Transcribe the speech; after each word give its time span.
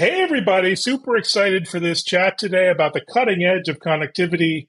Hey, 0.00 0.22
everybody. 0.22 0.76
Super 0.76 1.14
excited 1.14 1.68
for 1.68 1.78
this 1.78 2.02
chat 2.02 2.38
today 2.38 2.70
about 2.70 2.94
the 2.94 3.02
cutting 3.12 3.44
edge 3.44 3.68
of 3.68 3.80
connectivity 3.80 4.66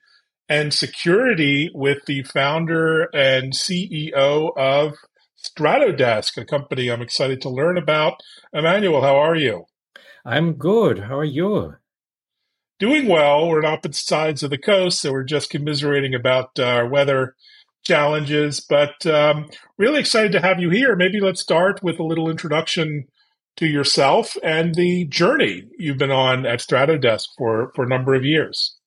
and 0.50 0.74
security 0.74 1.72
with 1.74 2.00
the 2.06 2.24
founder 2.24 3.04
and 3.14 3.54
CEO 3.54 4.52
of 4.58 4.96
Stratodesk, 5.42 6.36
a 6.36 6.44
company 6.44 6.92
I'm 6.92 7.02
excited 7.02 7.40
to 7.44 7.50
learn 7.50 7.78
about. 7.78 8.16
Emanuel, 8.52 9.04
how 9.04 9.16
are 9.16 9.38
you? 9.38 9.68
I'm 10.26 10.56
good. 10.56 11.00
How 11.00 11.20
are 11.20 11.24
you? 11.24 11.76
Doing 12.78 13.08
well. 13.08 13.48
We're 13.48 13.60
on 13.60 13.74
opposite 13.74 14.06
sides 14.06 14.44
of 14.44 14.50
the 14.50 14.58
coast, 14.58 15.00
so 15.00 15.14
we're 15.14 15.24
just 15.24 15.50
commiserating 15.50 16.14
about 16.14 16.60
our 16.60 16.86
weather 16.86 17.38
challenges, 17.86 18.60
but 18.60 19.06
um, 19.06 19.50
really 19.78 20.02
excited 20.02 20.34
to 20.34 20.42
have 20.42 20.60
you 20.60 20.72
here. 20.72 20.98
Maybe 20.98 21.22
let's 21.22 21.40
start 21.40 21.82
with 21.82 22.00
a 22.00 22.04
little 22.04 22.30
introduction 22.30 23.08
to 23.58 23.68
yourself 23.68 24.38
and 24.44 24.76
the 24.76 25.06
journey 25.06 25.68
you've 25.78 25.98
been 25.98 26.12
on 26.12 26.46
at 26.46 26.60
Stratodesk 26.60 27.28
for, 27.38 27.72
for 27.76 27.86
a 27.86 27.90
number 27.90 28.14
of 28.14 28.26
years. 28.26 28.78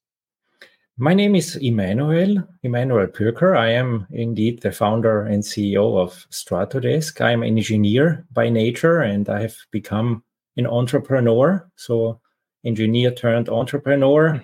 My 0.97 1.13
name 1.13 1.35
is 1.35 1.57
Emanuel, 1.57 2.47
Emanuel 2.63 3.09
Pürker. 3.09 3.57
I 3.59 3.71
am 3.71 4.07
indeed 4.11 4.63
the 4.63 4.71
founder 4.71 5.23
and 5.23 5.43
CEO 5.43 5.99
of 6.01 6.27
Stratodesk. 6.31 7.21
I'm 7.21 7.43
an 7.43 7.57
engineer 7.57 8.25
by 8.33 8.49
nature 8.49 9.01
and 9.01 9.29
I 9.29 9.43
have 9.43 9.57
become 9.73 10.23
an 10.57 10.69
entrepreneur. 10.69 11.69
So 11.75 12.21
engineer 12.65 13.11
turned 13.11 13.49
entrepreneur. 13.49 14.41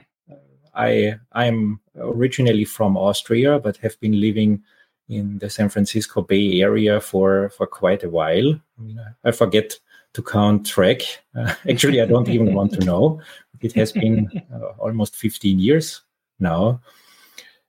I 0.75 1.17
I'm 1.33 1.81
originally 1.97 2.65
from 2.65 2.97
Austria, 2.97 3.59
but 3.59 3.77
have 3.79 3.99
been 4.01 4.21
living 4.21 4.63
in 5.09 5.39
the 5.39 5.51
San 5.51 5.69
Francisco 5.69 6.23
Bay 6.23 6.61
Area 6.61 7.01
for 7.01 7.51
for 7.51 7.67
quite 7.67 8.03
a 8.03 8.11
while. 8.11 8.61
I, 8.79 8.83
mean, 8.83 9.01
I 9.25 9.31
forget 9.31 9.75
to 10.15 10.23
count 10.23 10.67
track. 10.67 11.01
Uh, 11.35 11.55
actually, 11.69 12.01
I 12.01 12.07
don't 12.07 12.29
even 12.29 12.55
want 12.55 12.73
to 12.73 12.85
know. 12.85 13.21
It 13.61 13.73
has 13.75 13.93
been 13.93 14.29
uh, 14.55 14.73
almost 14.79 15.17
15 15.17 15.59
years 15.59 16.03
now. 16.39 16.81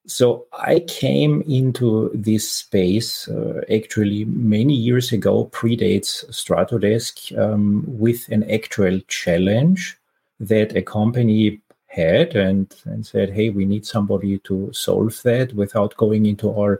So 0.07 0.47
I 0.51 0.79
came 0.79 1.41
into 1.43 2.09
this 2.13 2.51
space 2.51 3.27
uh, 3.27 3.61
actually 3.73 4.25
many 4.25 4.73
years 4.73 5.11
ago, 5.11 5.45
predates 5.53 6.25
Stratodesk, 6.31 7.37
um, 7.37 7.83
with 7.87 8.27
an 8.29 8.49
actual 8.49 8.99
challenge 9.07 9.97
that 10.39 10.75
a 10.75 10.81
company 10.81 11.61
had 11.85 12.35
and, 12.35 12.73
and 12.85 13.05
said, 13.05 13.29
hey, 13.29 13.51
we 13.51 13.65
need 13.65 13.85
somebody 13.85 14.39
to 14.39 14.71
solve 14.73 15.21
that 15.23 15.53
without 15.53 15.95
going 15.97 16.25
into 16.25 16.49
all 16.49 16.75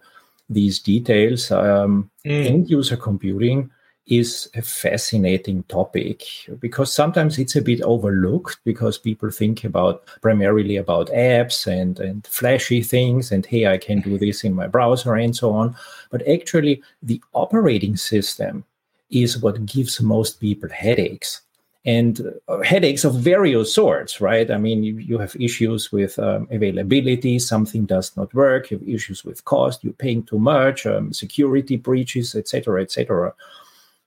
these 0.50 0.80
details. 0.80 1.52
Um, 1.52 2.10
mm. 2.26 2.46
End 2.46 2.70
user 2.70 2.98
computing 2.98 3.70
is 4.12 4.50
a 4.56 4.62
fascinating 4.62 5.64
topic 5.70 6.26
because 6.60 6.94
sometimes 6.94 7.40
it's 7.40 7.56
a 7.56 7.62
bit 7.62 7.82
overlooked 7.84 8.60
because 8.66 8.98
people 8.98 9.32
think 9.32 9.64
about 9.64 10.04
primarily 10.22 10.76
about 10.76 11.08
apps 11.12 11.66
and, 11.66 11.98
and 12.02 12.28
flashy 12.28 12.84
things 12.84 13.32
and 13.32 13.46
hey, 13.46 13.68
I 13.68 13.78
can 13.78 14.02
do 14.02 14.18
this 14.18 14.44
in 14.44 14.54
my 14.54 14.68
browser 14.68 15.16
and 15.16 15.34
so 15.34 15.52
on. 15.52 15.78
But 16.10 16.28
actually, 16.28 16.84
the 17.02 17.22
operating 17.32 17.96
system 17.96 18.66
is 19.10 19.38
what 19.38 19.66
gives 19.66 20.02
most 20.02 20.42
people 20.42 20.70
headaches 20.70 21.42
and 21.86 22.34
uh, 22.50 22.60
headaches 22.60 23.06
of 23.06 23.16
various 23.16 23.74
sorts, 23.74 24.20
right? 24.20 24.52
I 24.52 24.58
mean, 24.58 24.84
you, 24.84 24.98
you 24.98 25.20
have 25.20 25.36
issues 25.40 25.90
with 25.90 26.20
um, 26.20 26.50
availability, 26.52 27.40
something 27.40 27.86
does 27.86 28.16
not 28.18 28.34
work, 28.34 28.72
you 28.72 28.78
have 28.78 28.88
issues 28.88 29.24
with 29.24 29.46
cost, 29.46 29.86
you're 29.86 29.94
paying 29.94 30.24
too 30.24 30.38
much, 30.38 30.86
um, 30.86 31.14
security 31.14 31.78
breaches, 31.78 32.36
etc., 32.36 32.82
etc. 32.82 33.34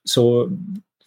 So 0.05 0.51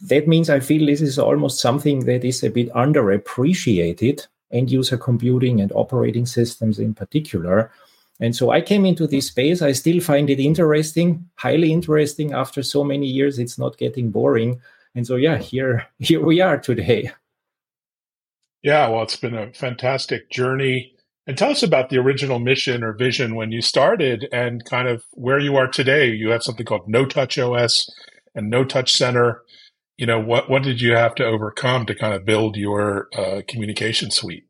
that 0.02 0.28
means 0.28 0.50
I 0.50 0.60
feel 0.60 0.86
this 0.86 1.02
is 1.02 1.18
almost 1.18 1.60
something 1.60 2.06
that 2.06 2.24
is 2.24 2.44
a 2.44 2.50
bit 2.50 2.72
underappreciated, 2.74 4.28
end 4.52 4.72
user 4.72 4.98
computing 4.98 5.62
and 5.62 5.72
operating 5.74 6.26
systems 6.26 6.80
in 6.80 6.94
particular. 6.94 7.72
And 8.20 8.36
so 8.36 8.50
I 8.50 8.62
came 8.62 8.86
into 8.86 9.06
this 9.06 9.28
space. 9.28 9.62
I 9.62 9.72
still 9.74 10.00
find 10.00 10.30
it 10.30 10.40
interesting, 10.40 11.30
highly 11.36 11.72
interesting. 11.72 12.34
After 12.34 12.64
so 12.64 12.84
many 12.84 13.08
years, 13.08 13.38
it's 13.38 13.60
not 13.60 13.78
getting 13.78 14.10
boring. 14.10 14.60
And 14.96 15.06
so, 15.06 15.16
yeah, 15.16 15.38
here, 15.38 15.88
here 16.00 16.24
we 16.24 16.42
are 16.42 16.58
today. 16.58 17.12
Yeah, 18.64 18.90
well, 18.90 19.04
it's 19.04 19.16
been 19.16 19.36
a 19.36 19.54
fantastic 19.54 20.30
journey. 20.32 20.94
And 21.28 21.38
tell 21.38 21.52
us 21.52 21.62
about 21.62 21.90
the 21.90 21.98
original 21.98 22.40
mission 22.40 22.84
or 22.84 22.94
vision 22.94 23.36
when 23.36 23.52
you 23.52 23.62
started 23.62 24.28
and 24.32 24.64
kind 24.66 24.88
of 24.88 25.04
where 25.12 25.40
you 25.40 25.58
are 25.58 25.68
today. 25.68 26.10
You 26.10 26.30
have 26.30 26.42
something 26.42 26.66
called 26.66 26.88
No 26.88 27.06
Touch 27.06 27.38
OS 27.38 27.92
and 28.38 28.50
No 28.50 28.64
Touch 28.64 28.94
Center. 28.94 29.42
You 29.98 30.06
know, 30.06 30.20
what, 30.20 30.50
what 30.50 30.64
did 30.64 30.80
you 30.80 30.94
have 30.94 31.16
to 31.16 31.26
overcome 31.26 31.86
to 31.88 31.96
kind 31.96 32.14
of 32.14 32.24
build 32.24 32.56
your 32.56 33.10
uh, 33.18 33.42
communication 33.48 34.12
suite? 34.12 34.46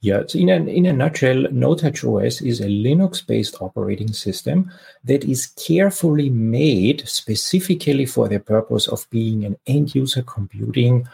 Yeah, 0.00 0.22
so 0.26 0.38
in 0.38 0.50
a, 0.50 0.56
in 0.56 0.86
a 0.86 0.92
nutshell, 0.92 1.46
No 1.50 1.74
Touch 1.74 2.04
OS 2.04 2.40
is 2.42 2.60
a 2.60 2.66
Linux 2.66 3.26
based 3.26 3.56
operating 3.60 4.12
system 4.12 4.70
that 5.04 5.24
is 5.24 5.46
carefully 5.46 6.30
made 6.30 7.08
specifically 7.08 8.06
for 8.06 8.28
the 8.28 8.38
purpose 8.38 8.86
of 8.86 9.08
being 9.10 9.44
an 9.44 9.56
end 9.66 9.94
user 9.94 10.22
computing 10.22 11.08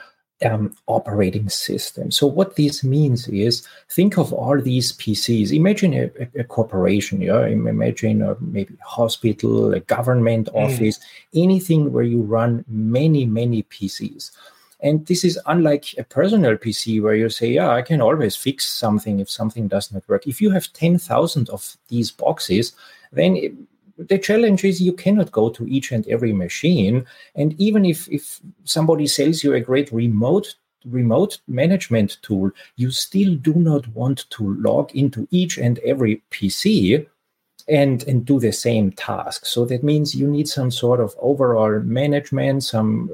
um, 0.45 0.75
operating 0.87 1.49
system. 1.49 2.11
So 2.11 2.27
what 2.27 2.57
this 2.57 2.83
means 2.83 3.29
is 3.29 3.67
think 3.91 4.19
of 4.19 4.33
all 4.33 4.61
these 4.61 4.93
PCs. 4.93 5.53
Imagine 5.53 5.95
a, 5.95 6.05
a, 6.21 6.41
a 6.41 6.45
corporation, 6.45 7.21
yeah. 7.21 7.47
Imagine 7.47 8.23
a, 8.23 8.37
maybe 8.41 8.75
a 8.81 8.85
hospital, 8.85 9.75
a 9.75 9.81
government 9.81 10.49
mm. 10.53 10.65
office, 10.65 10.99
anything 11.35 11.93
where 11.93 12.05
you 12.05 12.23
run 12.23 12.65
many 12.69 13.27
many 13.27 13.63
PCs. 13.65 14.31
And 14.83 15.07
this 15.07 15.25
is 15.25 15.39
unlike 15.47 15.95
a 15.99 16.05
personal 16.05 16.57
PC 16.57 17.03
where 17.03 17.15
you 17.15 17.29
say, 17.29 17.49
yeah, 17.49 17.71
I 17.71 17.83
can 17.83 18.01
always 18.01 18.35
fix 18.35 18.67
something 18.67 19.21
if 19.21 19.29
something 19.29 19.69
does 19.69 19.93
not 19.93 20.09
work. 20.09 20.27
If 20.27 20.41
you 20.41 20.51
have 20.51 20.73
10,000 20.73 21.51
of 21.51 21.77
these 21.89 22.11
boxes, 22.11 22.73
then 23.13 23.67
the 24.09 24.19
challenge 24.19 24.65
is 24.65 24.81
you 24.81 24.93
cannot 24.93 25.33
go 25.33 25.51
to 25.51 25.67
each 25.69 25.93
and 25.93 26.07
every 26.09 26.33
machine. 26.33 27.07
And 27.35 27.55
even 27.61 27.85
if, 27.85 28.09
if 28.09 28.41
somebody 28.65 29.07
sells 29.07 29.45
you 29.45 29.55
a 29.55 29.61
great 29.61 29.93
remote 29.93 30.55
remote 30.87 31.39
management 31.47 32.17
tool, 32.23 32.51
you 32.77 32.91
still 32.91 33.35
do 33.35 33.53
not 33.53 33.87
want 33.89 34.25
to 34.31 34.55
log 34.55 34.91
into 34.97 35.29
each 35.31 35.59
and 35.59 35.79
every 35.81 36.23
PC 36.31 37.07
and 37.69 38.03
and 38.05 38.25
do 38.25 38.41
the 38.41 38.53
same 38.53 38.91
task. 38.93 39.45
So 39.45 39.65
that 39.67 39.85
means 39.85 40.15
you 40.15 40.27
need 40.27 40.49
some 40.49 40.71
sort 40.71 41.01
of 41.01 41.15
overall 41.19 41.81
management, 41.81 42.65
some 42.65 43.11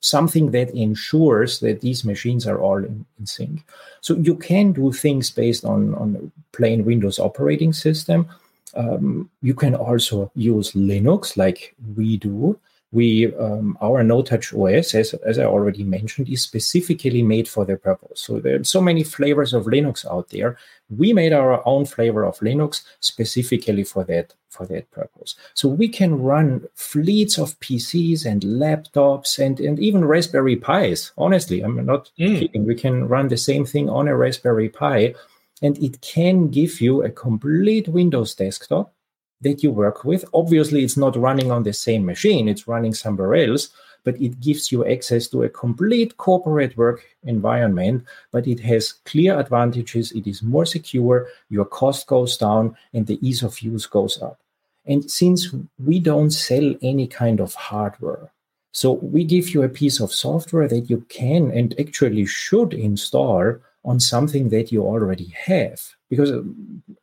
something 0.00 0.50
that 0.50 0.70
ensures 0.70 1.60
that 1.60 1.80
these 1.80 2.04
machines 2.04 2.46
are 2.46 2.60
all 2.60 2.78
in, 2.78 3.04
in, 3.18 3.26
sync. 3.26 3.64
So 4.00 4.14
you 4.14 4.36
can 4.36 4.72
do 4.72 4.92
things 4.92 5.30
based 5.30 5.64
on 5.64 5.94
on 5.94 6.32
plain 6.52 6.84
Windows 6.84 7.18
operating 7.20 7.72
system, 7.72 8.28
um, 8.74 9.30
you 9.42 9.54
can 9.54 9.74
also 9.74 10.30
use 10.34 10.72
Linux 10.72 11.36
like 11.36 11.74
we 11.96 12.16
do. 12.16 12.58
We 12.90 13.34
um, 13.36 13.76
our 13.82 14.02
No 14.02 14.22
Touch 14.22 14.54
OS, 14.54 14.94
as, 14.94 15.12
as 15.12 15.38
I 15.38 15.44
already 15.44 15.84
mentioned, 15.84 16.30
is 16.30 16.42
specifically 16.42 17.22
made 17.22 17.46
for 17.46 17.66
the 17.66 17.76
purpose. 17.76 18.22
So 18.22 18.40
there 18.40 18.60
are 18.60 18.64
so 18.64 18.80
many 18.80 19.04
flavors 19.04 19.52
of 19.52 19.66
Linux 19.66 20.06
out 20.10 20.30
there. 20.30 20.56
We 20.88 21.12
made 21.12 21.34
our 21.34 21.66
own 21.68 21.84
flavor 21.84 22.24
of 22.24 22.38
Linux 22.38 22.84
specifically 23.00 23.84
for 23.84 24.04
that 24.04 24.32
for 24.48 24.64
that 24.66 24.90
purpose. 24.90 25.34
So 25.52 25.68
we 25.68 25.88
can 25.88 26.22
run 26.22 26.66
fleets 26.74 27.36
of 27.36 27.60
PCs 27.60 28.24
and 28.24 28.40
laptops 28.42 29.38
and, 29.38 29.60
and 29.60 29.78
even 29.78 30.06
Raspberry 30.06 30.56
Pis. 30.56 31.12
Honestly, 31.18 31.60
I'm 31.60 31.84
not 31.84 32.10
mm. 32.18 32.38
kidding. 32.38 32.64
We 32.64 32.74
can 32.74 33.06
run 33.06 33.28
the 33.28 33.36
same 33.36 33.66
thing 33.66 33.90
on 33.90 34.08
a 34.08 34.16
Raspberry 34.16 34.70
Pi 34.70 35.14
and 35.62 35.78
it 35.82 36.00
can 36.00 36.48
give 36.48 36.80
you 36.80 37.02
a 37.02 37.10
complete 37.10 37.88
Windows 37.88 38.34
desktop 38.34 38.92
that 39.40 39.62
you 39.62 39.70
work 39.70 40.04
with. 40.04 40.24
Obviously, 40.32 40.84
it's 40.84 40.96
not 40.96 41.16
running 41.16 41.50
on 41.50 41.62
the 41.62 41.72
same 41.72 42.04
machine, 42.04 42.48
it's 42.48 42.68
running 42.68 42.94
somewhere 42.94 43.34
else, 43.34 43.70
but 44.04 44.20
it 44.20 44.40
gives 44.40 44.72
you 44.72 44.86
access 44.86 45.26
to 45.28 45.42
a 45.42 45.48
complete 45.48 46.16
corporate 46.16 46.76
work 46.76 47.04
environment. 47.24 48.04
But 48.32 48.46
it 48.46 48.60
has 48.60 48.92
clear 49.04 49.38
advantages, 49.38 50.12
it 50.12 50.26
is 50.26 50.42
more 50.42 50.66
secure, 50.66 51.28
your 51.50 51.64
cost 51.64 52.06
goes 52.06 52.36
down, 52.36 52.76
and 52.92 53.06
the 53.06 53.18
ease 53.26 53.42
of 53.42 53.60
use 53.60 53.86
goes 53.86 54.20
up. 54.22 54.38
And 54.86 55.10
since 55.10 55.54
we 55.84 56.00
don't 56.00 56.30
sell 56.30 56.74
any 56.82 57.06
kind 57.06 57.40
of 57.40 57.54
hardware, 57.54 58.30
so 58.72 58.92
we 58.92 59.24
give 59.24 59.50
you 59.50 59.62
a 59.62 59.68
piece 59.68 60.00
of 60.00 60.12
software 60.12 60.68
that 60.68 60.88
you 60.88 61.04
can 61.08 61.50
and 61.50 61.74
actually 61.80 62.26
should 62.26 62.72
install 62.72 63.56
on 63.84 64.00
something 64.00 64.48
that 64.50 64.72
you 64.72 64.82
already 64.82 65.34
have. 65.46 65.80
Because 66.10 66.32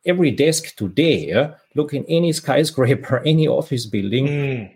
every 0.04 0.30
desk 0.30 0.76
today, 0.76 1.32
uh, 1.32 1.52
look 1.74 1.94
in 1.94 2.04
any 2.08 2.32
skyscraper, 2.32 3.18
any 3.26 3.48
office 3.48 3.86
building, 3.86 4.26
mm. 4.26 4.72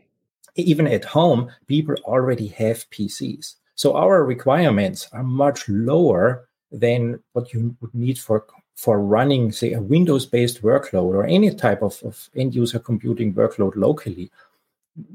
even 0.56 0.86
at 0.86 1.04
home, 1.04 1.50
people 1.66 1.94
already 2.04 2.48
have 2.48 2.88
PCs. 2.90 3.54
So 3.74 3.96
our 3.96 4.24
requirements 4.24 5.08
are 5.12 5.22
much 5.22 5.68
lower 5.68 6.48
than 6.70 7.20
what 7.32 7.52
you 7.52 7.76
would 7.80 7.94
need 7.94 8.18
for 8.18 8.44
for 8.76 8.98
running, 8.98 9.52
say, 9.52 9.74
a 9.74 9.80
Windows-based 9.82 10.62
workload 10.62 11.12
or 11.12 11.26
any 11.26 11.54
type 11.54 11.82
of, 11.82 12.02
of 12.02 12.30
end-user 12.34 12.78
computing 12.78 13.34
workload 13.34 13.76
locally. 13.76 14.30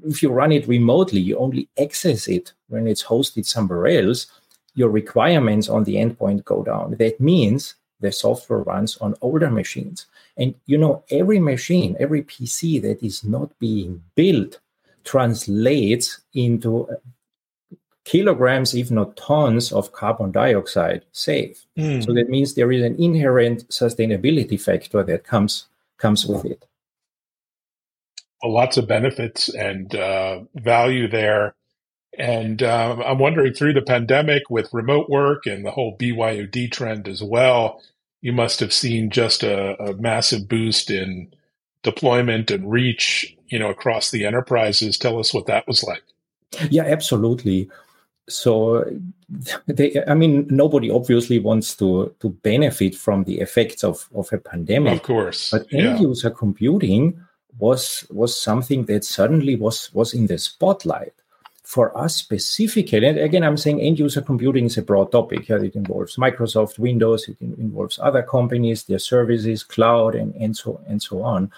If 0.03 0.21
you 0.21 0.29
run 0.29 0.51
it 0.51 0.67
remotely, 0.67 1.19
you 1.19 1.35
only 1.39 1.67
access 1.81 2.27
it 2.27 2.53
when 2.67 2.85
it's 2.85 3.03
hosted 3.03 3.47
somewhere 3.47 3.87
else 3.87 4.27
your 4.75 4.89
requirements 4.89 5.69
on 5.69 5.83
the 5.85 5.95
endpoint 5.95 6.45
go 6.45 6.63
down. 6.63 6.95
That 6.99 7.19
means 7.19 7.75
the 8.01 8.11
software 8.11 8.59
runs 8.59 8.97
on 8.97 9.15
older 9.21 9.49
machines. 9.49 10.05
And 10.37 10.53
you 10.65 10.77
know, 10.77 11.03
every 11.09 11.39
machine, 11.39 11.95
every 11.99 12.23
PC 12.23 12.81
that 12.81 13.01
is 13.01 13.23
not 13.23 13.57
being 13.59 14.03
built 14.15 14.59
translates 15.03 16.21
into 16.33 16.87
kilograms, 18.03 18.73
if 18.73 18.91
not 18.91 19.17
tons, 19.17 19.71
of 19.71 19.91
carbon 19.91 20.31
dioxide 20.31 21.03
saved. 21.11 21.65
Mm. 21.77 22.05
So 22.05 22.13
that 22.13 22.29
means 22.29 22.53
there 22.53 22.71
is 22.71 22.83
an 22.83 22.95
inherent 23.01 23.67
sustainability 23.69 24.59
factor 24.61 25.03
that 25.03 25.23
comes 25.23 25.67
comes 25.97 26.25
with 26.25 26.45
it. 26.45 26.65
Well, 28.43 28.53
lots 28.53 28.77
of 28.77 28.87
benefits 28.87 29.49
and 29.49 29.95
uh, 29.95 30.41
value 30.55 31.07
there. 31.07 31.55
And 32.17 32.63
uh, 32.63 32.97
I'm 33.05 33.19
wondering 33.19 33.53
through 33.53 33.73
the 33.73 33.81
pandemic 33.81 34.49
with 34.49 34.73
remote 34.73 35.09
work 35.09 35.45
and 35.45 35.65
the 35.65 35.71
whole 35.71 35.97
BYOD 35.97 36.71
trend 36.71 37.07
as 37.07 37.21
well, 37.21 37.81
you 38.21 38.33
must 38.33 38.59
have 38.59 38.73
seen 38.73 39.09
just 39.09 39.43
a, 39.43 39.81
a 39.81 39.93
massive 39.95 40.47
boost 40.47 40.89
in 40.89 41.33
deployment 41.83 42.51
and 42.51 42.71
reach, 42.71 43.35
you 43.47 43.59
know, 43.59 43.69
across 43.69 44.11
the 44.11 44.25
enterprises. 44.25 44.97
Tell 44.97 45.19
us 45.19 45.33
what 45.33 45.45
that 45.45 45.67
was 45.67 45.83
like. 45.83 46.03
Yeah, 46.69 46.83
absolutely. 46.83 47.69
So, 48.27 48.85
they, 49.67 50.03
I 50.07 50.15
mean, 50.15 50.47
nobody 50.49 50.89
obviously 50.89 51.37
wants 51.37 51.75
to 51.77 52.15
to 52.21 52.29
benefit 52.29 52.95
from 52.95 53.25
the 53.25 53.39
effects 53.39 53.83
of 53.83 54.09
of 54.15 54.33
a 54.33 54.39
pandemic, 54.39 54.93
of 54.93 55.03
course. 55.03 55.51
But 55.51 55.67
end 55.71 55.99
user 55.99 56.31
computing 56.31 57.19
was 57.59 58.07
was 58.09 58.39
something 58.39 58.85
that 58.85 59.03
suddenly 59.03 59.55
was 59.55 59.93
was 59.93 60.13
in 60.13 60.25
the 60.25 60.39
spotlight 60.39 61.13
for 61.65 61.97
us 61.97 62.15
specifically, 62.15 63.05
and 63.05 63.17
again, 63.17 63.43
I'm 63.43 63.57
saying 63.57 63.81
end 63.81 63.97
user 63.97 64.21
computing 64.21 64.65
is 64.65 64.77
a 64.77 64.83
broad 64.83 65.11
topic. 65.11 65.49
It 65.49 65.75
involves 65.75 66.15
Microsoft, 66.15 66.77
Windows, 66.77 67.27
it 67.27 67.41
involves 67.41 67.97
other 67.99 68.21
companies, 68.21 68.83
their 68.83 68.99
services, 68.99 69.63
cloud, 69.63 70.13
and, 70.13 70.35
and 70.35 70.55
so 70.55 70.79
and 70.87 71.01
so 71.01 71.23
on. 71.23 71.51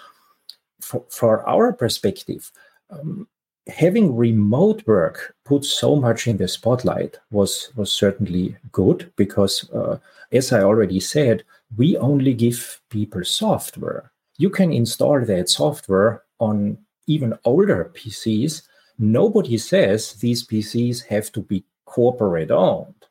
For, 0.80 1.04
for 1.10 1.46
our 1.46 1.74
perspective, 1.74 2.50
um, 2.88 3.28
having 3.66 4.16
remote 4.16 4.86
work 4.86 5.34
put 5.44 5.64
so 5.64 5.94
much 5.94 6.26
in 6.26 6.38
the 6.38 6.48
spotlight 6.48 7.18
was 7.30 7.70
was 7.76 7.92
certainly 7.92 8.56
good 8.72 9.12
because, 9.16 9.70
uh, 9.72 9.98
as 10.32 10.52
I 10.52 10.62
already 10.62 11.00
said, 11.00 11.44
we 11.76 11.98
only 11.98 12.32
give 12.32 12.80
people 12.88 13.24
software. 13.24 14.10
You 14.38 14.48
can 14.48 14.72
install 14.72 15.20
that 15.26 15.50
software 15.50 16.22
on 16.40 16.78
even 17.06 17.38
older 17.44 17.90
PCs 17.94 18.62
nobody 18.98 19.58
says 19.58 20.14
these 20.14 20.46
PCs 20.46 21.04
have 21.06 21.30
to 21.32 21.40
be 21.40 21.64
corporate 21.84 22.50
owned, 22.50 23.06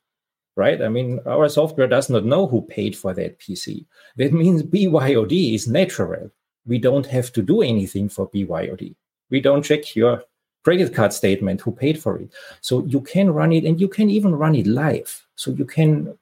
right? 0.56 0.81
I 0.81 0.89
mean, 0.89 1.19
our 1.25 1.50
software 1.50 1.88
does 1.88 2.10
not 2.10 2.25
know 2.25 2.48
who 2.48 2.62
paid 2.62 2.95
for 2.95 3.13
that 3.13 3.39
PC. 3.39 3.86
That 4.18 4.34
means 4.42 4.63
BYOD 4.63 5.56
is 5.56 5.68
natural. 5.68 6.30
We 6.66 6.78
don't 6.78 7.06
have 7.06 7.31
to 7.34 7.42
do 7.42 7.62
anything 7.62 8.10
for 8.10 8.30
BYOD. 8.30 8.95
We 9.30 9.42
don't 9.42 9.63
check 9.63 9.95
your 9.95 10.24
credit 10.63 10.94
card 10.94 11.13
statement 11.13 11.62
who 11.62 11.72
paid 11.72 11.98
for 11.98 12.18
it. 12.18 12.30
So 12.62 12.84
you 12.86 13.00
can 13.00 13.31
run 13.31 13.54
it 13.54 13.63
and 13.63 13.80
you 13.80 13.88
can 13.88 14.10
even 14.10 14.36
run 14.36 14.56
it 14.56 14.68
live. 14.68 15.25
So 15.36 15.51
you 15.51 15.66
can 15.66 16.18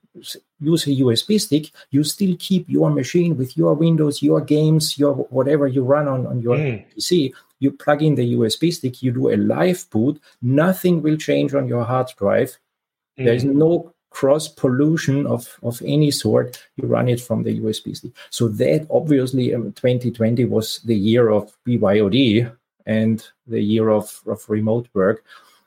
use 0.59 0.87
a 0.87 0.91
USB 0.91 1.39
stick, 1.41 1.71
you 1.91 2.03
still 2.03 2.35
keep 2.39 2.69
your 2.69 2.89
machine 2.89 3.37
with 3.37 3.57
your 3.57 3.73
Windows, 3.73 4.21
your 4.21 4.41
games, 4.41 4.97
your 4.97 5.13
whatever 5.13 5.67
you 5.67 5.83
run 5.83 6.07
on, 6.07 6.25
on 6.27 6.41
your 6.41 6.57
mm. 6.57 6.85
PC, 6.95 7.33
you 7.59 7.71
plug 7.71 8.01
in 8.01 8.15
the 8.15 8.33
USB 8.35 8.73
stick, 8.73 9.01
you 9.01 9.11
do 9.11 9.29
a 9.29 9.37
live 9.37 9.89
boot, 9.89 10.21
nothing 10.41 11.01
will 11.01 11.17
change 11.17 11.53
on 11.53 11.67
your 11.67 11.83
hard 11.83 12.07
drive. 12.17 12.49
Mm-hmm. 12.49 13.25
There 13.25 13.33
is 13.33 13.43
no 13.43 13.93
cross 14.09 14.47
pollution 14.47 15.27
of, 15.27 15.59
of 15.61 15.81
any 15.85 16.09
sort. 16.09 16.61
You 16.77 16.87
run 16.87 17.09
it 17.09 17.19
from 17.19 17.43
the 17.43 17.59
USB 17.59 17.97
stick. 17.97 18.11
So 18.29 18.47
that 18.47 18.87
obviously 18.89 19.53
um, 19.53 19.73
2020 19.73 20.45
was 20.45 20.79
the 20.85 20.95
year 20.95 21.29
of 21.29 21.51
BYOD 21.67 22.51
and 22.85 23.25
the 23.47 23.61
year 23.61 23.89
of, 23.89 24.21
of 24.25 24.49
remote 24.49 24.87
work. 24.93 25.23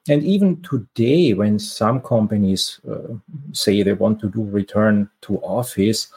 And 0.09 0.23
even 0.23 0.63
today, 0.63 1.35
when 1.35 1.59
some 1.59 2.01
companies 2.01 2.81
uh, 2.91 3.15
say 3.53 3.83
they 3.83 3.93
want 3.93 4.21
to 4.21 4.31
do 4.31 4.43
return 4.43 5.11
to 5.23 5.37
office, 5.41 6.09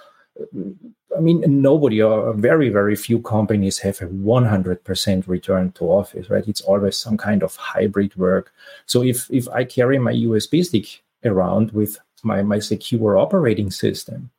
I 1.16 1.19
mean, 1.19 1.44
nobody 1.62 2.02
or 2.02 2.34
very, 2.34 2.69
very 2.69 2.96
few 2.96 3.22
companies 3.22 3.80
have 3.80 4.02
a 4.02 4.08
100% 4.08 5.28
return 5.28 5.72
to 5.74 5.86
office, 5.86 6.30
right? 6.30 6.48
It's 6.48 6.62
always 6.62 6.98
some 6.98 7.18
kind 7.18 7.44
of 7.44 7.56
hybrid 7.56 8.16
work. 8.16 8.54
So 8.86 9.04
if, 9.04 9.30
if 9.30 9.48
I 9.50 9.63
carry 9.63 10.00
my 10.00 10.13
USB 10.13 10.66
stick 10.66 11.04
around 11.25 11.72
with 11.72 11.98
my, 12.24 12.42
my 12.44 12.60
secure 12.60 13.18
operating 13.18 13.72
system, 13.72 14.31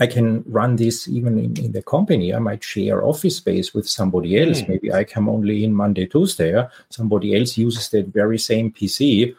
I 0.00 0.06
can 0.06 0.42
run 0.46 0.76
this 0.76 1.06
even 1.06 1.38
in, 1.38 1.56
in 1.58 1.72
the 1.72 1.82
company. 1.82 2.34
I 2.34 2.38
might 2.38 2.64
share 2.64 3.04
office 3.04 3.36
space 3.36 3.72
with 3.72 3.88
somebody 3.88 4.40
else. 4.40 4.62
Mm. 4.62 4.68
Maybe 4.68 4.92
I 4.92 5.04
come 5.04 5.28
only 5.28 5.64
in 5.64 5.72
Monday, 5.72 6.06
Tuesday. 6.06 6.66
Somebody 6.90 7.36
else 7.36 7.56
uses 7.56 7.88
that 7.90 8.08
very 8.08 8.38
same 8.38 8.72
PC, 8.72 9.36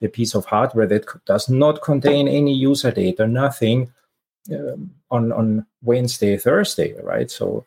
the 0.00 0.08
piece 0.08 0.34
of 0.34 0.44
hardware 0.44 0.86
that 0.86 1.06
does 1.24 1.48
not 1.48 1.82
contain 1.82 2.28
any 2.28 2.54
user 2.54 2.90
data, 2.90 3.26
nothing 3.26 3.92
um, 4.52 4.92
on 5.10 5.32
on 5.32 5.66
Wednesday, 5.82 6.36
Thursday, 6.36 6.94
right? 7.02 7.30
So 7.30 7.64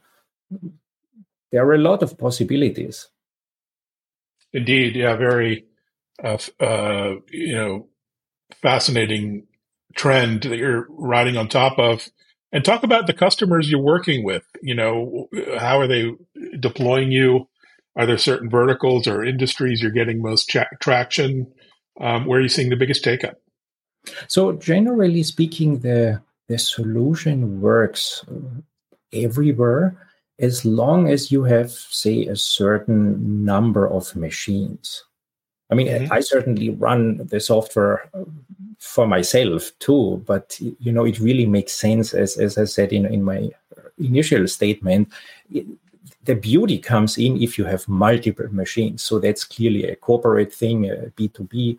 there 1.51 1.65
are 1.65 1.73
a 1.73 1.77
lot 1.77 2.03
of 2.03 2.17
possibilities. 2.17 3.07
Indeed, 4.53 4.95
yeah, 4.95 5.15
very 5.15 5.65
uh, 6.23 6.37
uh, 6.59 7.15
you 7.29 7.55
know 7.55 7.87
fascinating 8.61 9.47
trend 9.95 10.43
that 10.43 10.57
you're 10.57 10.87
riding 10.89 11.37
on 11.37 11.47
top 11.47 11.77
of. 11.79 12.07
And 12.51 12.65
talk 12.65 12.81
about 12.81 13.05
the 13.05 13.13
customers 13.13 13.69
you're 13.69 13.79
working 13.79 14.23
with. 14.23 14.43
You 14.63 14.73
know, 14.73 15.29
how 15.59 15.79
are 15.79 15.87
they 15.87 16.11
deploying 16.59 17.11
you? 17.11 17.47
Are 17.95 18.07
there 18.07 18.17
certain 18.17 18.49
verticals 18.49 19.07
or 19.07 19.23
industries 19.23 19.81
you're 19.81 19.91
getting 19.91 20.21
most 20.21 20.49
tra- 20.49 20.69
traction? 20.79 21.51
Um, 22.01 22.25
where 22.25 22.39
are 22.39 22.41
you 22.41 22.49
seeing 22.49 22.69
the 22.69 22.75
biggest 22.75 23.03
take 23.03 23.23
up? 23.23 23.35
So, 24.27 24.53
generally 24.53 25.21
speaking, 25.23 25.79
the 25.79 26.21
the 26.49 26.57
solution 26.57 27.61
works 27.61 28.25
everywhere 29.13 29.95
as 30.39 30.65
long 30.65 31.09
as 31.09 31.31
you 31.31 31.43
have, 31.43 31.69
say, 31.71 32.25
a 32.25 32.35
certain 32.35 33.45
number 33.45 33.87
of 33.87 34.15
machines. 34.15 35.03
I 35.69 35.75
mean, 35.75 35.87
mm-hmm. 35.87 36.11
I 36.11 36.21
certainly 36.21 36.71
run 36.71 37.27
the 37.27 37.39
software 37.39 38.09
for 38.79 39.07
myself 39.07 39.71
too, 39.77 40.23
but 40.25 40.59
you 40.59 40.91
know, 40.91 41.05
it 41.05 41.19
really 41.19 41.45
makes 41.45 41.73
sense, 41.73 42.15
as 42.15 42.37
as 42.37 42.57
I 42.57 42.63
said 42.65 42.91
in 42.91 43.05
in 43.05 43.23
my 43.23 43.49
initial 43.99 44.47
statement. 44.47 45.09
It, 45.51 45.67
the 46.23 46.35
beauty 46.35 46.79
comes 46.79 47.17
in 47.17 47.41
if 47.41 47.57
you 47.57 47.65
have 47.65 47.87
multiple 47.87 48.47
machines. 48.51 49.01
So 49.03 49.19
that's 49.19 49.43
clearly 49.43 49.85
a 49.85 49.95
corporate 49.95 50.53
thing, 50.53 50.89
a 50.89 51.11
B2B 51.17 51.77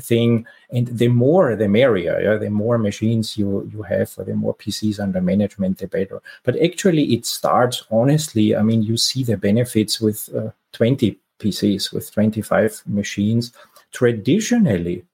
thing. 0.00 0.46
And 0.70 0.86
the 0.88 1.08
more 1.08 1.56
the 1.56 1.68
merrier 1.68 2.20
yeah 2.20 2.36
the 2.36 2.50
more 2.50 2.78
machines 2.78 3.36
you 3.36 3.68
you 3.72 3.82
have 3.82 4.12
or 4.18 4.24
the 4.24 4.34
more 4.34 4.54
pcs 4.54 5.00
under 5.00 5.20
management 5.20 5.78
the 5.78 5.86
better. 5.86 6.20
But 6.42 6.60
actually 6.62 7.14
it 7.14 7.26
starts 7.26 7.84
honestly 7.90 8.56
i 8.56 8.62
mean 8.62 8.82
you 8.82 8.96
see 8.96 9.24
the 9.24 9.36
benefits 9.36 10.00
with 10.00 10.28
uh, 10.34 10.50
20 10.72 11.18
pcs 11.38 11.92
with 11.92 12.12
25 12.12 12.82
machines. 12.86 13.52
Traditionally 13.92 15.04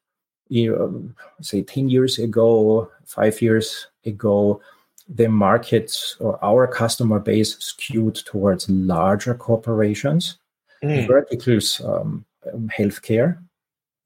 you 0.49 0.77
know, 0.77 1.03
say 1.41 1.63
10 1.63 1.89
years 1.89 2.19
ago 2.19 2.91
5 3.07 3.43
years 3.43 3.87
ago 4.05 4.61
the 5.09 5.29
markets 5.29 6.17
or 6.21 6.43
our 6.45 6.67
customer 6.67 7.19
base 7.19 7.57
skewed 7.59 8.15
towards 8.15 8.69
larger 8.69 9.35
corporations 9.35 10.39
mm. 10.83 11.07
verticals 11.07 11.81
um, 11.85 12.25
healthcare 12.69 13.39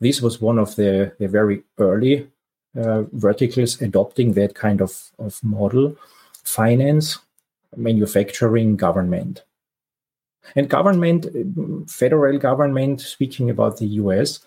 this 0.01 0.21
was 0.21 0.41
one 0.41 0.59
of 0.59 0.77
the, 0.77 1.13
the 1.19 1.29
very 1.29 1.63
early 1.79 2.29
uh, 2.77 3.03
verticals 3.13 3.81
adopting 3.81 4.33
that 4.33 4.55
kind 4.55 4.81
of, 4.81 5.11
of 5.19 5.43
model 5.43 5.97
finance, 6.43 7.19
manufacturing, 7.77 8.77
government. 8.77 9.43
And 10.55 10.69
government, 10.69 11.27
federal 11.91 12.39
government, 12.39 13.01
speaking 13.01 13.49
about 13.49 13.79
the 13.79 13.87
US, 13.87 14.41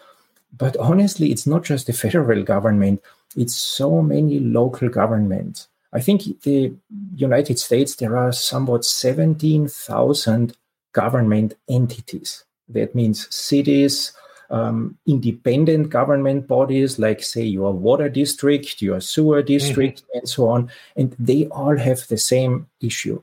but 0.55 0.77
honestly, 0.77 1.31
it's 1.31 1.47
not 1.47 1.63
just 1.63 1.87
the 1.87 1.93
federal 1.93 2.43
government, 2.43 3.01
it's 3.35 3.55
so 3.55 4.01
many 4.01 4.39
local 4.39 4.89
governments. 4.89 5.67
I 5.93 6.01
think 6.01 6.41
the 6.43 6.73
United 7.15 7.59
States, 7.59 7.95
there 7.95 8.17
are 8.17 8.31
somewhat 8.31 8.85
17,000 8.85 10.55
government 10.93 11.55
entities. 11.69 12.43
That 12.69 12.93
means 12.93 13.33
cities, 13.33 14.13
um, 14.49 14.97
independent 15.05 15.89
government 15.89 16.47
bodies, 16.47 16.99
like, 16.99 17.21
say, 17.23 17.43
your 17.43 17.73
water 17.73 18.09
district, 18.09 18.81
your 18.81 19.01
sewer 19.01 19.41
district, 19.41 20.03
mm-hmm. 20.03 20.19
and 20.19 20.29
so 20.29 20.47
on. 20.49 20.69
And 20.95 21.15
they 21.19 21.47
all 21.47 21.77
have 21.77 22.07
the 22.07 22.17
same 22.17 22.67
issue. 22.81 23.21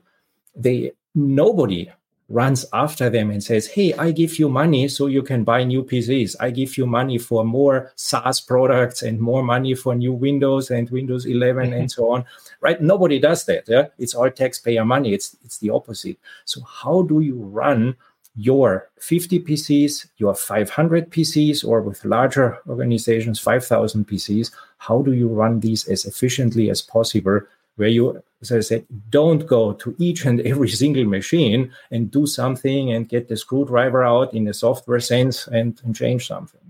They 0.55 0.93
nobody 1.15 1.89
runs 2.27 2.65
after 2.73 3.09
them 3.09 3.29
and 3.29 3.43
says, 3.43 3.67
Hey, 3.67 3.93
I 3.93 4.11
give 4.11 4.39
you 4.39 4.49
money 4.49 4.87
so 4.87 5.07
you 5.07 5.21
can 5.21 5.43
buy 5.43 5.63
new 5.63 5.83
PCs. 5.83 6.35
I 6.39 6.49
give 6.49 6.77
you 6.77 6.87
money 6.87 7.17
for 7.17 7.43
more 7.43 7.91
SaaS 7.95 8.41
products 8.41 9.03
and 9.03 9.19
more 9.19 9.43
money 9.43 9.75
for 9.75 9.93
new 9.93 10.13
Windows 10.13 10.71
and 10.71 10.89
Windows 10.89 11.25
11 11.25 11.73
and 11.73 11.91
so 11.91 12.11
on. 12.11 12.25
Right? 12.61 12.81
Nobody 12.81 13.19
does 13.19 13.45
that. 13.45 13.65
Yeah? 13.67 13.87
It's 13.99 14.15
all 14.15 14.29
taxpayer 14.31 14.85
money. 14.85 15.13
It's 15.13 15.37
it's 15.43 15.59
the 15.59 15.69
opposite. 15.69 16.17
So 16.45 16.61
how 16.61 17.03
do 17.03 17.19
you 17.21 17.35
run 17.35 17.95
your 18.35 18.89
50 18.99 19.39
PCs, 19.41 20.07
your 20.17 20.35
500 20.35 21.09
PCs, 21.09 21.65
or 21.65 21.81
with 21.81 22.03
larger 22.03 22.59
organizations, 22.67 23.39
5,000 23.39 24.07
PCs? 24.07 24.51
How 24.77 25.01
do 25.01 25.13
you 25.13 25.27
run 25.27 25.61
these 25.61 25.87
as 25.87 26.05
efficiently 26.05 26.69
as 26.69 26.81
possible 26.81 27.41
where 27.77 27.89
you, 27.89 28.21
as 28.41 28.51
I 28.51 28.59
said, 28.61 28.85
don't 29.09 29.45
go 29.45 29.73
to 29.73 29.95
each 29.97 30.25
and 30.25 30.41
every 30.41 30.69
single 30.81 31.05
machine 31.05 31.71
and 31.91 32.11
do 32.11 32.25
something 32.25 32.91
and 32.91 33.09
get 33.09 33.27
the 33.27 33.37
screwdriver 33.37 34.03
out 34.03 34.33
in 34.33 34.47
a 34.47 34.53
software 34.53 34.99
sense 34.99 35.47
and, 35.47 35.79
and 35.83 35.95
change 35.95 36.27
something. 36.27 36.61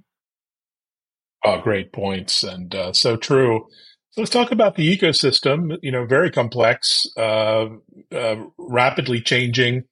Oh, 1.44 1.62
great 1.62 1.94
points, 1.94 2.44
and 2.44 2.74
uh, 2.74 2.92
so 2.92 3.18
true. 3.18 3.68
So 4.12 4.22
let's 4.22 4.32
talk 4.32 4.52
about 4.52 4.76
the 4.76 4.98
ecosystem. 4.98 5.78
You 5.84 5.92
know, 5.92 6.06
very 6.06 6.32
complex, 6.32 7.06
uh, 7.18 7.68
uh, 8.12 8.36
rapidly 8.58 9.22
changing. 9.22 9.84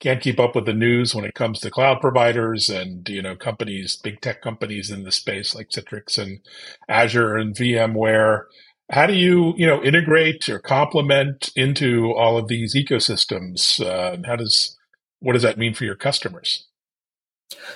Can't 0.00 0.22
keep 0.22 0.40
up 0.40 0.54
with 0.54 0.64
the 0.64 0.72
news 0.72 1.14
when 1.14 1.26
it 1.26 1.34
comes 1.34 1.60
to 1.60 1.70
cloud 1.70 2.00
providers 2.00 2.68
and 2.70 3.06
you 3.08 3.20
know 3.20 3.36
companies, 3.36 3.96
big 3.96 4.20
tech 4.20 4.40
companies 4.40 4.90
in 4.90 5.04
the 5.04 5.12
space 5.12 5.54
like 5.54 5.68
Citrix 5.68 6.18
and 6.18 6.40
Azure 6.88 7.36
and 7.36 7.54
VMware. 7.54 8.44
How 8.90 9.06
do 9.06 9.12
you 9.12 9.54
you 9.56 9.66
know 9.66 9.82
integrate 9.82 10.48
or 10.48 10.58
complement 10.58 11.50
into 11.54 12.12
all 12.14 12.38
of 12.38 12.48
these 12.48 12.74
ecosystems? 12.74 13.84
Uh, 13.84 14.16
how 14.26 14.36
does 14.36 14.76
what 15.20 15.34
does 15.34 15.42
that 15.42 15.58
mean 15.58 15.74
for 15.74 15.84
your 15.84 15.96
customers? 15.96 16.66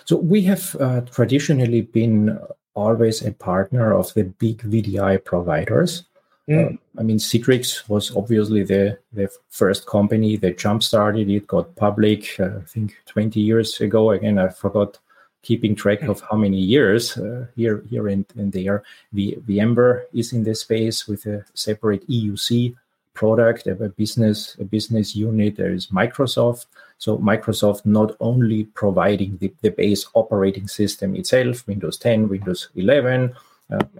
So 0.06 0.16
we 0.16 0.42
have 0.42 0.76
uh, 0.80 1.02
traditionally 1.02 1.82
been 1.82 2.38
always 2.74 3.22
a 3.22 3.32
partner 3.32 3.92
of 3.92 4.12
the 4.14 4.24
big 4.24 4.58
vdi 4.62 5.24
providers 5.24 6.04
mm. 6.48 6.72
uh, 6.72 6.76
i 6.98 7.02
mean 7.02 7.18
citrix 7.18 7.88
was 7.88 8.14
obviously 8.16 8.62
the, 8.62 8.98
the 9.12 9.28
first 9.50 9.86
company 9.86 10.36
that 10.36 10.58
jump 10.58 10.82
started 10.82 11.28
it 11.28 11.46
got 11.46 11.74
public 11.76 12.38
uh, 12.40 12.58
i 12.58 12.64
think 12.66 12.96
20 13.06 13.40
years 13.40 13.80
ago 13.80 14.10
again 14.10 14.38
i 14.38 14.48
forgot 14.48 14.98
keeping 15.44 15.74
track 15.76 16.02
of 16.02 16.20
how 16.28 16.36
many 16.36 16.56
years 16.56 17.16
uh, 17.18 17.46
here 17.54 17.84
here 17.88 18.08
and, 18.08 18.24
and 18.36 18.50
there. 18.52 18.82
The 19.12 19.38
VMware 19.46 20.04
is 20.12 20.32
in 20.32 20.42
this 20.42 20.62
space 20.62 21.06
with 21.06 21.26
a 21.26 21.44
separate 21.54 22.08
EUC 22.08 22.74
product, 23.12 23.66
a 23.68 23.74
business 23.74 24.56
a 24.58 24.64
business 24.64 25.14
unit. 25.14 25.56
There 25.56 25.72
is 25.72 25.88
Microsoft. 25.88 26.66
So 26.98 27.18
Microsoft 27.18 27.84
not 27.84 28.16
only 28.18 28.64
providing 28.64 29.36
the, 29.36 29.52
the 29.60 29.70
base 29.70 30.06
operating 30.14 30.66
system 30.66 31.14
itself, 31.14 31.66
Windows 31.66 31.98
10, 31.98 32.28
Windows 32.28 32.70
11, 32.74 33.30
uh, 33.30 33.38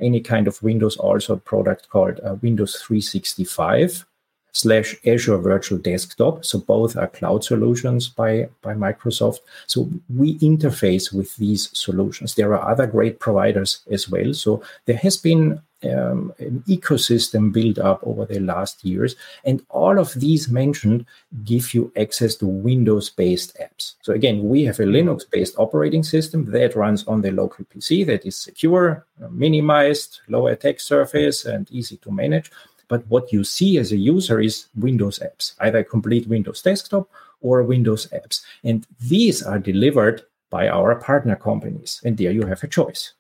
any 0.01 0.21
kind 0.21 0.47
of 0.47 0.63
Windows, 0.63 0.97
also 0.97 1.37
product 1.37 1.89
called 1.89 2.21
uh, 2.21 2.37
Windows 2.43 2.77
365 2.77 4.05
slash 4.53 4.95
Azure 5.05 5.39
Virtual 5.39 5.79
Desktop. 5.79 6.45
So 6.45 6.61
both 6.61 6.97
are 6.97 7.09
cloud 7.09 7.45
solutions 7.45 8.09
by, 8.09 8.49
by 8.63 8.75
Microsoft. 8.75 9.41
So 9.67 9.91
we 10.15 10.39
interface 10.39 11.13
with 11.13 11.37
these 11.37 11.77
solutions. 11.77 12.35
There 12.35 12.55
are 12.55 12.71
other 12.71 12.87
great 12.87 13.19
providers 13.19 13.81
as 13.91 14.09
well. 14.09 14.33
So 14.33 14.63
there 14.87 14.97
has 14.99 15.17
been 15.17 15.61
um, 15.85 16.33
an 16.39 16.63
ecosystem 16.69 17.53
built 17.53 17.79
up 17.79 18.01
over 18.05 18.25
the 18.25 18.41
last 18.41 18.85
years. 18.85 19.17
And 19.45 19.65
all 19.69 19.99
of 19.99 20.15
these 20.15 20.49
mentioned 20.49 21.07
give 21.45 21.75
you 21.75 21.93
access 21.97 22.37
to 22.37 22.47
Windows 22.47 23.11
based 23.11 23.57
apps. 23.59 23.95
So 24.03 24.13
again, 24.13 24.49
we 24.49 24.65
have 24.65 24.81
a 24.81 24.85
Linux 24.85 25.29
based 25.31 25.55
operating 25.59 26.03
system 26.03 26.51
that 26.51 26.77
runs 26.77 27.07
on 27.07 27.21
the 27.21 27.31
local 27.31 27.65
PC 27.65 28.07
that 28.07 28.25
is 28.25 28.37
secure, 28.37 29.07
minimized, 29.31 30.21
low 30.29 30.47
attack 30.47 30.81
surface, 30.81 31.45
and 31.45 31.71
easy 31.71 31.97
to 31.99 32.11
manage. 32.11 32.51
But 32.89 33.07
what 33.09 33.33
you 33.33 33.45
see 33.45 33.79
as 33.79 33.93
a 33.93 33.97
user 33.97 34.41
is 34.41 34.67
Windows 34.77 35.19
apps, 35.19 35.55
either 35.61 35.83
complete 35.83 36.27
Windows 36.29 36.63
desktop 36.63 37.09
or 37.41 37.63
Windows 37.63 38.07
apps. 38.09 38.43
And 38.63 38.87
these 39.01 39.43
are 39.43 39.59
delivered 39.59 40.23
by 40.51 40.69
our 40.69 40.95
partner 40.97 41.37
companies. 41.37 42.01
And 42.05 42.17
there 42.17 42.31
you 42.31 42.47
have 42.47 42.63
a 42.63 42.69
choice. 42.69 43.15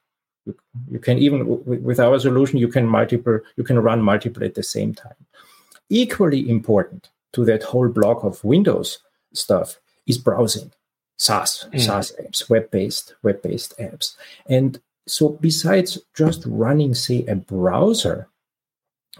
You, 0.46 0.56
you 0.90 0.98
can 0.98 1.18
even, 1.18 1.64
with 1.64 2.00
our 2.00 2.18
solution, 2.18 2.58
you 2.58 2.68
can 2.68 2.86
multiple, 2.86 3.40
you 3.56 3.64
can 3.64 3.78
run 3.78 4.02
multiple 4.02 4.44
at 4.44 4.54
the 4.54 4.62
same 4.62 4.94
time. 4.94 5.16
Equally 5.88 6.48
important 6.48 7.10
to 7.32 7.44
that 7.44 7.62
whole 7.62 7.88
block 7.88 8.24
of 8.24 8.42
Windows 8.44 8.98
stuff 9.32 9.78
is 10.06 10.18
browsing, 10.18 10.72
SaaS, 11.16 11.66
mm. 11.72 11.80
SaaS 11.80 12.12
apps, 12.20 12.48
web-based, 12.48 13.14
web-based 13.22 13.76
apps. 13.78 14.16
And 14.48 14.80
so 15.06 15.30
besides 15.40 15.98
just 16.14 16.44
running, 16.46 16.94
say, 16.94 17.24
a 17.26 17.34
browser, 17.34 18.28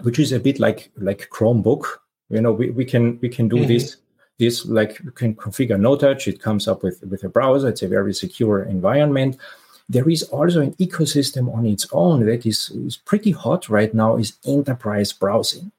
which 0.02 0.18
is 0.18 0.32
a 0.32 0.40
bit 0.40 0.58
like 0.58 0.90
like 0.96 1.28
Chromebook. 1.30 1.86
You 2.28 2.40
know, 2.40 2.52
we, 2.52 2.70
we 2.70 2.84
can 2.84 3.18
we 3.20 3.28
can 3.28 3.48
do 3.48 3.56
mm-hmm. 3.56 3.68
this 3.68 3.96
this 4.38 4.66
like 4.66 4.98
you 5.04 5.10
can 5.10 5.34
configure 5.34 5.78
no 5.78 5.96
touch. 5.96 6.26
It 6.26 6.40
comes 6.40 6.66
up 6.66 6.82
with 6.82 7.02
with 7.04 7.24
a 7.24 7.28
browser. 7.28 7.68
It's 7.68 7.82
a 7.82 7.88
very 7.88 8.12
secure 8.12 8.64
environment. 8.64 9.36
There 9.88 10.08
is 10.08 10.22
also 10.24 10.60
an 10.60 10.72
ecosystem 10.74 11.54
on 11.54 11.66
its 11.66 11.86
own 11.92 12.24
that 12.26 12.46
is, 12.46 12.70
is 12.70 12.96
pretty 12.96 13.32
hot 13.32 13.68
right 13.68 13.92
now. 13.92 14.16
Is 14.16 14.38
enterprise 14.46 15.12
browsing. 15.12 15.72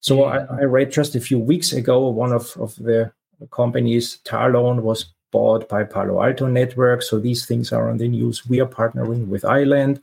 So 0.00 0.18
mm-hmm. 0.18 0.54
I, 0.54 0.60
I, 0.60 0.64
read 0.64 0.92
just 0.92 1.16
a 1.16 1.20
few 1.20 1.38
weeks 1.38 1.72
ago 1.72 2.08
one 2.08 2.32
of, 2.32 2.56
of 2.58 2.76
the 2.76 3.12
companies, 3.50 4.18
Talon, 4.18 4.82
was 4.82 5.06
bought 5.32 5.68
by 5.68 5.84
Palo 5.84 6.22
Alto 6.22 6.46
Network. 6.46 7.02
So 7.02 7.18
these 7.18 7.44
things 7.44 7.72
are 7.72 7.90
on 7.90 7.98
the 7.98 8.08
news. 8.08 8.46
We 8.48 8.60
are 8.60 8.66
partnering 8.66 9.26
with 9.26 9.44
Island, 9.44 10.00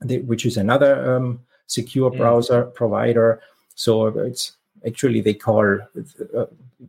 which 0.00 0.46
is 0.46 0.56
another 0.56 1.16
um, 1.16 1.40
secure 1.66 2.10
mm. 2.10 2.16
browser 2.16 2.64
provider. 2.64 3.40
So 3.74 4.06
it's 4.06 4.52
actually 4.86 5.20
they 5.20 5.34
call 5.34 5.78
uh, 6.36 6.46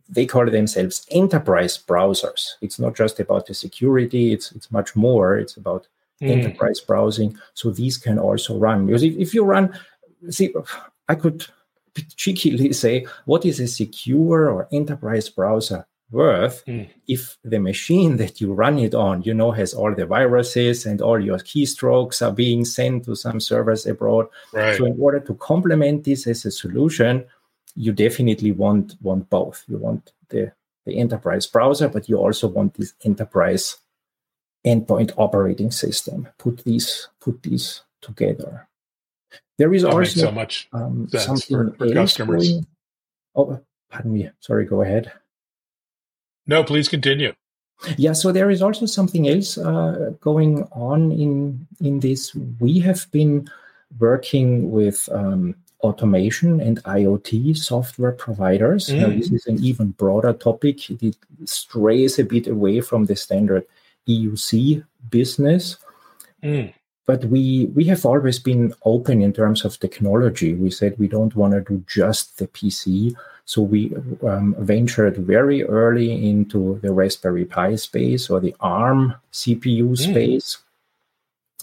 they 0.10 0.26
call 0.26 0.50
themselves 0.50 1.06
enterprise 1.12 1.78
browsers. 1.78 2.54
It's 2.62 2.80
not 2.80 2.96
just 2.96 3.20
about 3.20 3.48
the 3.48 3.54
security; 3.54 4.34
it's 4.34 4.52
it's 4.52 4.72
much 4.72 4.96
more. 4.96 5.38
It's 5.38 5.58
about 5.58 5.88
mm. 6.22 6.30
enterprise 6.30 6.80
browsing. 6.80 7.38
So 7.54 7.72
these 7.72 7.98
can 7.98 8.20
also 8.20 8.58
run 8.58 8.86
because 8.86 9.04
if, 9.04 9.16
if 9.18 9.34
you 9.34 9.44
run, 9.44 9.78
see, 10.30 10.54
I 11.08 11.16
could 11.16 11.46
cheekily 12.16 12.74
say, 12.74 13.06
what 13.26 13.46
is 13.46 13.60
a 13.60 13.68
secure 13.68 14.50
or 14.50 14.68
enterprise 14.72 15.30
browser? 15.30 15.86
worth 16.14 16.64
mm. 16.66 16.88
if 17.08 17.38
the 17.44 17.60
machine 17.60 18.18
that 18.18 18.40
you 18.40 18.54
run 18.54 18.78
it 18.78 18.94
on 18.94 19.22
you 19.24 19.34
know 19.34 19.52
has 19.52 19.74
all 19.74 19.94
the 19.94 20.06
viruses 20.06 20.86
and 20.86 21.02
all 21.02 21.20
your 21.20 21.40
keystrokes 21.40 22.26
are 22.26 22.32
being 22.32 22.64
sent 22.64 23.04
to 23.04 23.16
some 23.16 23.40
servers 23.40 23.86
abroad 23.88 24.28
right. 24.54 24.78
so 24.78 24.86
in 24.86 24.96
order 25.00 25.20
to 25.20 25.34
complement 25.36 26.04
this 26.04 26.28
as 26.28 26.46
a 26.46 26.52
solution 26.52 27.26
you 27.76 27.92
definitely 27.92 28.52
want 28.52 28.96
want 29.02 29.30
both. 29.30 29.64
You 29.68 29.78
want 29.78 30.12
the 30.30 30.52
the 30.86 30.98
enterprise 30.98 31.48
browser 31.48 31.88
but 31.88 32.10
you 32.10 32.18
also 32.18 32.48
want 32.48 32.76
this 32.76 32.94
enterprise 33.04 33.78
endpoint 34.66 35.12
operating 35.18 35.72
system. 35.72 36.28
Put 36.38 36.64
these 36.64 37.10
put 37.20 37.44
these 37.44 37.82
together. 38.02 38.68
There 39.58 39.74
is 39.74 39.84
that 39.84 39.92
also 39.92 40.22
so 40.22 40.32
much 40.32 40.68
um, 40.74 41.08
something 41.10 41.58
for, 41.58 41.74
for 41.78 41.94
customers. 41.94 42.50
going, 42.50 42.68
oh 43.36 43.60
pardon 43.90 44.14
me. 44.14 44.30
Sorry 44.40 44.66
go 44.66 44.82
ahead. 44.82 45.12
No, 46.46 46.64
please 46.64 46.90
continue. 46.90 47.34
Yeah, 47.98 48.14
so 48.14 48.32
there 48.32 48.50
is 48.50 48.62
also 48.62 48.86
something 48.86 49.28
else 49.28 49.58
uh, 49.58 50.12
going 50.22 50.64
on 50.72 51.12
in 51.12 51.68
in 51.82 52.00
this. 52.00 52.34
We 52.60 52.80
have 52.80 53.10
been 53.12 53.50
working 54.00 54.72
with 54.72 55.10
um, 55.12 55.56
automation 55.84 56.60
and 56.60 56.82
IoT 56.84 57.58
software 57.58 58.14
providers. 58.14 58.90
Mm. 58.90 59.00
Now, 59.00 59.10
this 59.10 59.32
is 59.32 59.46
an 59.48 59.64
even 59.64 59.92
broader 59.92 60.34
topic. 60.34 60.90
It 60.90 61.18
strays 61.46 62.18
a 62.20 62.24
bit 62.24 62.48
away 62.48 62.82
from 62.82 63.06
the 63.06 63.16
standard 63.16 63.66
EUC 64.08 64.84
business. 65.10 65.78
Mm. 66.42 66.74
But 67.06 67.26
we 67.26 67.66
we 67.76 67.84
have 67.86 68.06
always 68.06 68.40
been 68.40 68.74
open 68.86 69.22
in 69.22 69.34
terms 69.34 69.66
of 69.66 69.78
technology. 69.78 70.54
We 70.54 70.72
said 70.72 70.98
we 70.98 71.10
don't 71.10 71.36
want 71.36 71.54
to 71.54 71.62
do 71.62 71.84
just 71.86 72.38
the 72.38 72.48
PC 72.48 73.14
so 73.46 73.62
we 73.62 73.94
um, 74.26 74.56
ventured 74.60 75.18
very 75.18 75.64
early 75.64 76.30
into 76.30 76.80
the 76.82 76.94
Raspberry 76.94 77.46
Pi 77.46 77.76
space 77.76 78.30
or 78.30 78.40
the 78.40 78.56
ARM 78.62 79.16
CPU 79.34 79.90
mm. 79.90 79.98
space, 79.98 80.60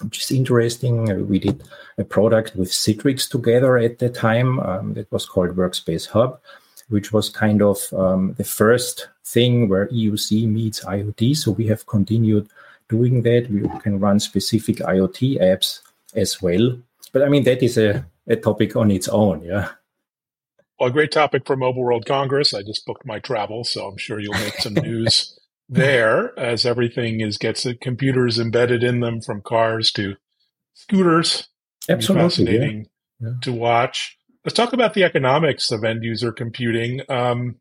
which 0.03 0.21
is 0.21 0.31
interesting. 0.31 1.29
We 1.29 1.39
did 1.39 1.63
a 1.99 2.05
product 2.05 2.57
with 2.57 2.71
Citrix 2.71 3.29
together 3.29 3.77
at 3.77 3.99
the 3.99 4.09
time 4.09 4.61
um, 4.61 4.95
that 4.95 5.11
was 5.13 5.27
called 5.27 5.57
Workspace 5.57 6.09
Hub, 6.09 6.41
which 6.89 7.13
was 7.13 7.29
kind 7.29 7.63
of 7.63 7.79
um, 7.93 8.35
the 8.35 8.45
first 8.45 9.09
thing 9.25 9.69
where 9.69 9.87
EUC 9.89 10.49
meets 10.49 10.85
IoT. 10.85 11.37
So 11.37 11.53
we 11.53 11.67
have 11.69 11.87
continued 11.87 12.49
doing 12.89 13.23
that. 13.23 13.51
We 13.51 13.69
can 13.81 14.01
run 14.01 14.21
specific 14.21 14.77
IoT 14.77 15.41
apps 15.41 15.81
as 16.15 16.43
well. 16.43 16.77
But 17.13 17.23
I 17.23 17.29
mean, 17.29 17.45
that 17.45 17.63
is 17.63 17.79
a, 17.79 18.05
a 18.27 18.37
topic 18.37 18.77
on 18.77 18.91
its 18.91 19.09
own. 19.09 19.43
Yeah. 19.43 19.71
Well, 20.79 20.89
a 20.89 20.93
great 20.93 21.13
topic 21.13 21.47
for 21.47 21.57
Mobile 21.57 21.83
World 21.83 22.07
Congress. 22.07 22.55
I 22.55 22.63
just 22.63 22.87
booked 22.87 23.05
my 23.05 23.19
travel, 23.19 23.65
so 23.65 23.87
I'm 23.87 23.99
sure 23.99 24.19
you'll 24.19 24.33
make 24.33 24.55
some 24.55 24.75
news 24.89 25.39
there 25.71 26.37
as 26.39 26.67
everything 26.67 27.21
is 27.21 27.39
gets 27.39 27.67
computers 27.81 28.39
embedded 28.39 28.83
in 28.83 29.01
them 29.01 29.21
from 29.21 29.41
cars 29.41 29.93
to 29.93 30.17
scooters. 30.75 31.49
Absolutely. 31.89 32.25
Fascinating 32.25 32.87
yeah. 33.21 33.29
Yeah. 33.29 33.35
to 33.43 33.53
watch. 33.53 34.19
Let's 34.45 34.57
talk 34.57 34.73
about 34.73 34.95
the 34.95 35.05
economics 35.05 35.71
of 35.71 35.85
end 35.85 36.03
user 36.03 36.33
computing. 36.33 37.03
Um, 37.09 37.57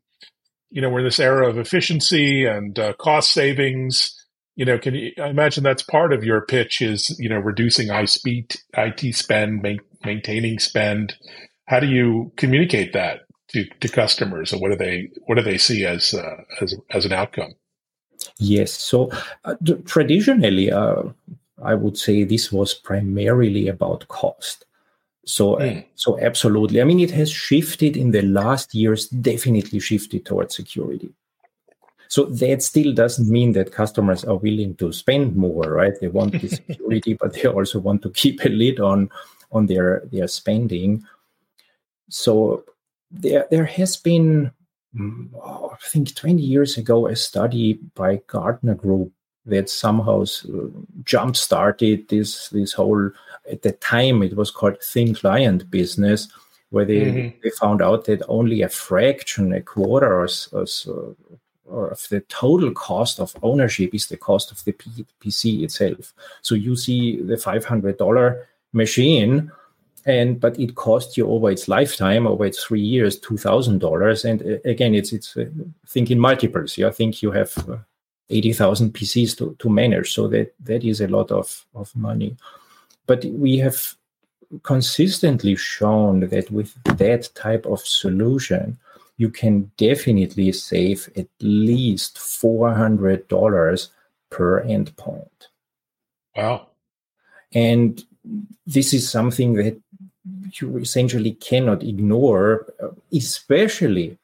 you 0.70 0.80
know, 0.80 0.90
we're 0.90 1.00
in 1.00 1.04
this 1.04 1.20
era 1.20 1.48
of 1.48 1.58
efficiency 1.58 2.46
and 2.46 2.78
uh, 2.78 2.94
cost 2.94 3.32
savings. 3.32 4.16
You 4.56 4.64
know, 4.64 4.78
can 4.78 4.94
you, 4.94 5.12
I 5.18 5.28
imagine 5.28 5.62
that's 5.62 5.82
part 5.82 6.12
of 6.12 6.24
your 6.24 6.40
pitch 6.42 6.80
is, 6.80 7.16
you 7.18 7.28
know, 7.28 7.38
reducing 7.38 7.88
IT, 7.90 8.56
IT 8.76 9.14
spend, 9.14 9.62
ma- 9.62 9.82
maintaining 10.04 10.58
spend. 10.58 11.14
How 11.66 11.78
do 11.80 11.86
you 11.86 12.32
communicate 12.36 12.92
that 12.92 13.20
to, 13.50 13.64
to 13.80 13.88
customers 13.88 14.52
and 14.52 14.60
what 14.60 14.70
do 14.70 14.76
they, 14.76 15.10
what 15.26 15.36
do 15.36 15.42
they 15.42 15.58
see 15.58 15.84
as, 15.84 16.12
uh, 16.14 16.42
as, 16.60 16.74
as 16.90 17.04
an 17.04 17.12
outcome? 17.12 17.52
Yes. 18.38 18.72
So 18.72 19.10
uh, 19.44 19.54
traditionally, 19.84 20.70
uh, 20.70 21.02
I 21.62 21.74
would 21.74 21.98
say 21.98 22.24
this 22.24 22.50
was 22.50 22.74
primarily 22.74 23.68
about 23.68 24.08
cost. 24.08 24.64
So, 25.26 25.56
mm. 25.56 25.84
so 25.94 26.18
absolutely. 26.20 26.80
I 26.80 26.84
mean, 26.84 27.00
it 27.00 27.10
has 27.10 27.30
shifted 27.30 27.96
in 27.96 28.10
the 28.10 28.22
last 28.22 28.74
years, 28.74 29.08
definitely 29.08 29.78
shifted 29.78 30.24
towards 30.24 30.56
security. 30.56 31.12
So 32.08 32.24
that 32.24 32.62
still 32.62 32.92
doesn't 32.92 33.30
mean 33.30 33.52
that 33.52 33.70
customers 33.70 34.24
are 34.24 34.36
willing 34.36 34.74
to 34.76 34.92
spend 34.92 35.36
more, 35.36 35.62
right? 35.62 35.94
They 36.00 36.08
want 36.08 36.32
the 36.32 36.48
security, 36.48 37.14
but 37.14 37.34
they 37.34 37.46
also 37.46 37.78
want 37.78 38.02
to 38.02 38.10
keep 38.10 38.44
a 38.44 38.48
lid 38.48 38.80
on 38.80 39.10
on 39.52 39.66
their 39.66 40.02
their 40.10 40.26
spending. 40.26 41.04
So 42.08 42.64
there 43.12 43.46
there 43.52 43.64
has 43.64 43.96
been, 43.96 44.50
I 44.98 45.76
think, 45.82 46.14
20 46.14 46.42
years 46.42 46.76
ago, 46.76 47.06
a 47.06 47.14
study 47.14 47.74
by 47.94 48.20
Gartner 48.26 48.74
Group 48.74 49.12
that 49.46 49.70
somehow 49.70 50.24
jump 51.04 51.36
started 51.36 52.08
this 52.08 52.48
this 52.50 52.72
whole 52.74 53.10
at 53.50 53.62
the 53.62 53.72
time 53.72 54.22
it 54.22 54.36
was 54.36 54.50
called 54.50 54.76
thin 54.82 55.14
client 55.14 55.70
business 55.70 56.28
where 56.70 56.84
they, 56.84 57.00
mm-hmm. 57.00 57.38
they 57.42 57.50
found 57.50 57.82
out 57.82 58.04
that 58.04 58.22
only 58.28 58.62
a 58.62 58.68
fraction 58.68 59.52
a 59.52 59.60
quarter 59.60 60.20
or, 60.20 60.28
or, 60.52 60.66
or 61.64 61.88
of 61.88 62.06
the 62.10 62.20
total 62.28 62.70
cost 62.72 63.18
of 63.18 63.34
ownership 63.42 63.94
is 63.94 64.06
the 64.06 64.16
cost 64.16 64.52
of 64.52 64.62
the 64.64 64.72
pc 64.72 65.62
itself 65.62 66.12
so 66.42 66.54
you 66.54 66.76
see 66.76 67.20
the 67.22 67.36
$500 67.36 68.44
machine 68.72 69.50
and 70.06 70.40
but 70.40 70.58
it 70.58 70.74
cost 70.74 71.16
you 71.16 71.26
over 71.28 71.50
its 71.50 71.68
lifetime 71.68 72.26
over 72.26 72.46
its 72.46 72.64
three 72.64 72.80
years 72.80 73.20
$2000 73.20 74.24
and 74.24 74.42
uh, 74.42 74.68
again 74.68 74.94
it's 74.94 75.12
it's 75.12 75.36
uh, 75.36 75.44
think 75.86 76.10
in 76.10 76.18
multiples 76.18 76.78
yeah 76.78 76.88
i 76.88 76.90
think 76.90 77.22
you 77.22 77.30
have 77.30 77.56
uh, 77.68 77.76
80,000 78.30 78.94
PCs 78.94 79.36
to, 79.38 79.56
to 79.58 79.68
manage. 79.68 80.14
So 80.14 80.28
that, 80.28 80.54
that 80.60 80.84
is 80.84 81.00
a 81.00 81.08
lot 81.08 81.30
of, 81.30 81.66
of 81.74 81.94
money. 81.94 82.36
But 83.06 83.24
we 83.24 83.58
have 83.58 83.94
consistently 84.62 85.56
shown 85.56 86.20
that 86.20 86.50
with 86.50 86.74
that 86.84 87.28
type 87.34 87.66
of 87.66 87.80
solution, 87.80 88.78
you 89.16 89.28
can 89.28 89.70
definitely 89.76 90.52
save 90.52 91.10
at 91.16 91.28
least 91.40 92.16
$400 92.16 93.88
per 94.30 94.64
endpoint. 94.64 95.28
Wow. 96.36 96.68
And 97.52 98.02
this 98.66 98.94
is 98.94 99.10
something 99.10 99.54
that 99.54 99.80
you 100.60 100.78
essentially 100.78 101.32
cannot 101.32 101.82
ignore, 101.82 102.66
uh, 102.82 102.88
especially 103.12 104.18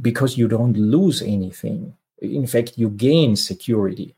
because 0.00 0.36
you 0.36 0.48
don't 0.48 0.76
lose 0.76 1.22
anything. 1.22 1.94
In 2.20 2.46
fact 2.46 2.76
you 2.76 2.90
gain 2.90 3.36
security. 3.36 4.14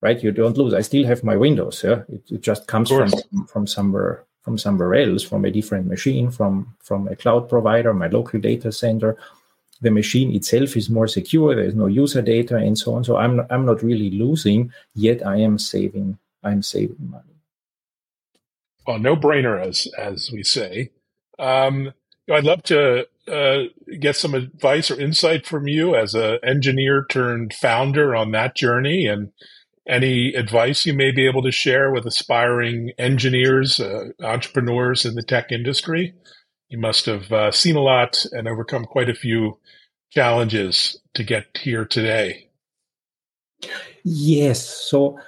Right? 0.00 0.22
You 0.22 0.32
don't 0.32 0.56
lose. 0.56 0.74
I 0.74 0.80
still 0.80 1.06
have 1.06 1.22
my 1.22 1.36
windows 1.36 1.84
yeah? 1.84 2.02
It, 2.08 2.22
it 2.30 2.40
just 2.40 2.66
comes 2.66 2.90
from 2.90 3.10
from 3.46 3.66
somewhere 3.66 4.24
from 4.42 4.58
somewhere 4.58 4.94
else 4.94 5.22
from 5.22 5.44
a 5.44 5.50
different 5.50 5.86
machine 5.86 6.30
from 6.30 6.74
from 6.80 7.06
a 7.08 7.14
cloud 7.14 7.48
provider 7.48 7.94
my 7.94 8.08
local 8.08 8.40
data 8.40 8.72
center. 8.72 9.16
The 9.80 9.90
machine 9.90 10.34
itself 10.34 10.76
is 10.76 10.88
more 10.88 11.08
secure. 11.08 11.56
There's 11.56 11.74
no 11.74 11.86
user 11.86 12.22
data 12.22 12.56
and 12.56 12.76
so 12.78 12.94
on. 12.94 13.04
So 13.04 13.16
i'm 13.16 13.36
not, 13.36 13.46
i'm 13.50 13.66
not 13.66 13.82
really 13.82 14.10
losing 14.10 14.72
yet 14.94 15.24
i 15.26 15.36
am 15.36 15.58
saving 15.58 16.18
i'm 16.42 16.62
saving 16.62 17.08
money 17.10 17.31
well 18.86 18.98
no 18.98 19.16
brainer 19.16 19.60
as 19.60 19.86
as 19.98 20.30
we 20.32 20.42
say 20.42 20.90
um, 21.38 21.92
i'd 22.30 22.44
love 22.44 22.62
to 22.62 23.06
uh, 23.28 23.62
get 24.00 24.16
some 24.16 24.34
advice 24.34 24.90
or 24.90 25.00
insight 25.00 25.46
from 25.46 25.68
you 25.68 25.94
as 25.94 26.14
an 26.14 26.38
engineer 26.42 27.06
turned 27.08 27.54
founder 27.54 28.16
on 28.16 28.32
that 28.32 28.56
journey 28.56 29.06
and 29.06 29.30
any 29.86 30.34
advice 30.34 30.86
you 30.86 30.94
may 30.94 31.10
be 31.10 31.26
able 31.26 31.42
to 31.42 31.50
share 31.50 31.92
with 31.92 32.06
aspiring 32.06 32.92
engineers, 32.98 33.80
uh, 33.80 34.08
entrepreneurs 34.20 35.04
in 35.04 35.14
the 35.14 35.22
tech 35.22 35.50
industry. 35.50 36.14
You 36.68 36.78
must 36.78 37.06
have 37.06 37.32
uh, 37.32 37.50
seen 37.50 37.76
a 37.76 37.80
lot 37.80 38.24
and 38.32 38.48
overcome 38.48 38.84
quite 38.84 39.08
a 39.08 39.14
few 39.14 39.58
challenges 40.10 41.00
to 41.14 41.24
get 41.24 41.58
here 41.60 41.84
today. 41.84 42.48
Yes. 44.04 44.66
So, 44.66 45.18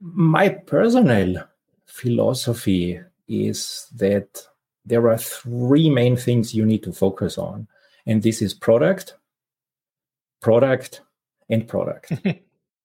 my 0.00 0.48
personal 0.48 1.44
philosophy 1.92 2.98
is 3.28 3.86
that 3.94 4.42
there 4.84 5.08
are 5.08 5.18
three 5.18 5.90
main 5.90 6.16
things 6.16 6.54
you 6.54 6.64
need 6.64 6.82
to 6.82 6.92
focus 6.92 7.36
on. 7.36 7.68
And 8.06 8.22
this 8.22 8.40
is 8.40 8.54
product, 8.54 9.14
product, 10.40 11.02
and 11.50 11.68
product. 11.68 12.12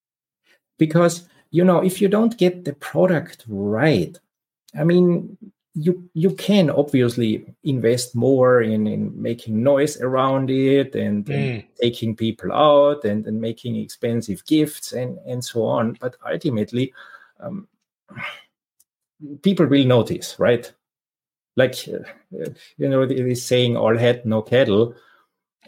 because, 0.77 1.27
you 1.51 1.63
know, 1.63 1.81
if 1.81 2.01
you 2.01 2.09
don't 2.09 2.37
get 2.37 2.65
the 2.65 2.73
product 2.73 3.45
right, 3.47 4.19
I 4.77 4.83
mean, 4.83 5.37
you 5.73 6.09
you 6.13 6.31
can 6.31 6.69
obviously 6.69 7.45
invest 7.63 8.15
more 8.15 8.61
in, 8.61 8.87
in 8.87 9.21
making 9.21 9.63
noise 9.63 10.01
around 10.01 10.49
it 10.49 10.95
and, 10.95 11.25
mm. 11.25 11.33
and 11.33 11.63
taking 11.79 12.15
people 12.15 12.51
out 12.51 13.05
and, 13.05 13.25
and 13.25 13.39
making 13.39 13.75
expensive 13.77 14.43
gifts 14.45 14.91
and, 14.91 15.17
and 15.25 15.45
so 15.45 15.63
on. 15.63 15.95
But 16.01 16.17
ultimately, 16.29 16.93
um, 17.39 17.67
people 19.41 19.65
will 19.65 19.85
notice, 19.85 20.35
right? 20.39 20.71
like 21.57 21.75
uh, 21.89 22.49
you 22.77 22.87
know 22.87 23.05
this 23.05 23.45
saying 23.45 23.75
all 23.75 23.97
head 23.97 24.25
no 24.25 24.41
cattle 24.41 24.93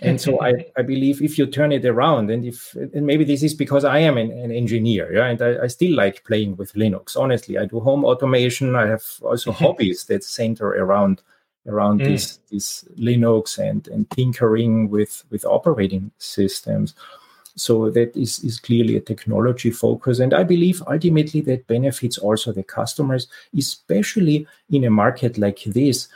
and 0.01 0.21
so 0.21 0.41
I, 0.41 0.65
I 0.77 0.83
believe 0.83 1.21
if 1.21 1.37
you 1.37 1.45
turn 1.45 1.73
it 1.73 1.83
around 1.83 2.29
and 2.29 2.45
if 2.45 2.73
and 2.75 3.05
maybe 3.05 3.25
this 3.25 3.43
is 3.43 3.53
because 3.53 3.83
i 3.83 3.99
am 3.99 4.17
an, 4.17 4.31
an 4.31 4.51
engineer 4.51 5.13
yeah 5.13 5.25
and 5.25 5.41
I, 5.41 5.63
I, 5.63 5.67
still 5.67 5.93
like 5.93 6.23
playing 6.23 6.55
with 6.55 6.73
linux 6.73 7.17
honestly 7.17 7.57
i 7.57 7.65
do 7.65 7.81
home 7.81 8.05
automation 8.05 8.75
i 8.75 8.87
have 8.87 9.03
also 9.21 9.51
hobbies 9.63 10.05
that 10.05 10.23
center 10.23 10.67
around 10.67 11.21
around 11.67 11.99
mm. 11.99 12.05
this 12.05 12.39
this 12.49 12.85
linux 12.97 13.57
and 13.57 13.87
and 13.89 14.09
tinkering 14.11 14.89
with 14.89 15.25
with 15.29 15.43
operating 15.43 16.11
systems 16.19 16.93
so 17.59 17.89
that 17.89 18.15
is, 18.15 18.39
is 18.43 18.59
clearly 18.59 18.95
a 18.95 19.01
technology 19.01 19.71
focus. 19.71 20.19
And 20.19 20.33
I 20.33 20.43
believe 20.43 20.81
ultimately 20.87 21.41
that 21.41 21.67
benefits 21.67 22.17
also 22.17 22.51
the 22.51 22.63
customers, 22.63 23.27
especially 23.57 24.47
in 24.69 24.83
a 24.83 24.89
market 24.89 25.37
like 25.37 25.63
this. 25.65 26.07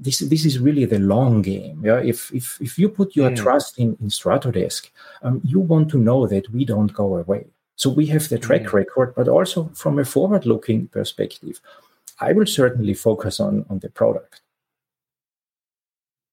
This, 0.00 0.20
this 0.20 0.46
is 0.46 0.58
really 0.58 0.84
the 0.84 1.00
long 1.00 1.42
game. 1.42 1.82
Yeah? 1.84 1.98
If, 1.98 2.32
if, 2.32 2.60
if 2.60 2.78
you 2.78 2.88
put 2.88 3.16
your 3.16 3.30
mm. 3.30 3.36
trust 3.36 3.78
in, 3.78 3.96
in 4.00 4.08
Stratodesk, 4.08 4.88
um, 5.22 5.40
you 5.44 5.60
want 5.60 5.90
to 5.90 5.98
know 5.98 6.26
that 6.26 6.48
we 6.50 6.64
don't 6.64 6.94
go 6.94 7.16
away. 7.16 7.46
So 7.74 7.90
we 7.90 8.06
have 8.06 8.28
the 8.28 8.38
track 8.38 8.62
mm. 8.62 8.72
record, 8.72 9.14
but 9.14 9.28
also 9.28 9.70
from 9.74 9.98
a 9.98 10.04
forward 10.04 10.46
looking 10.46 10.88
perspective, 10.88 11.60
I 12.20 12.32
will 12.32 12.46
certainly 12.46 12.94
focus 12.94 13.40
on, 13.40 13.66
on 13.68 13.80
the 13.80 13.90
product 13.90 14.40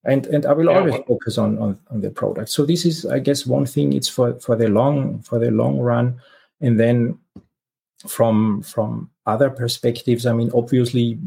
and 0.04 0.26
and 0.26 0.46
I 0.46 0.52
will 0.52 0.66
yeah, 0.66 0.78
always 0.78 0.92
well, 0.92 1.04
focus 1.04 1.38
on, 1.38 1.58
on 1.58 1.78
on 1.90 2.00
the 2.00 2.10
product. 2.10 2.50
So 2.50 2.64
this 2.64 2.84
is, 2.84 3.06
I 3.06 3.18
guess, 3.18 3.46
one 3.46 3.66
thing. 3.66 3.92
It's 3.92 4.08
for 4.08 4.38
for 4.40 4.56
the 4.56 4.68
long 4.68 5.20
for 5.22 5.38
the 5.38 5.50
long 5.50 5.78
run, 5.78 6.20
and 6.60 6.78
then 6.78 7.18
from 8.06 8.62
from 8.62 9.10
other 9.26 9.50
perspectives. 9.50 10.26
I 10.26 10.32
mean, 10.32 10.50
obviously, 10.54 11.18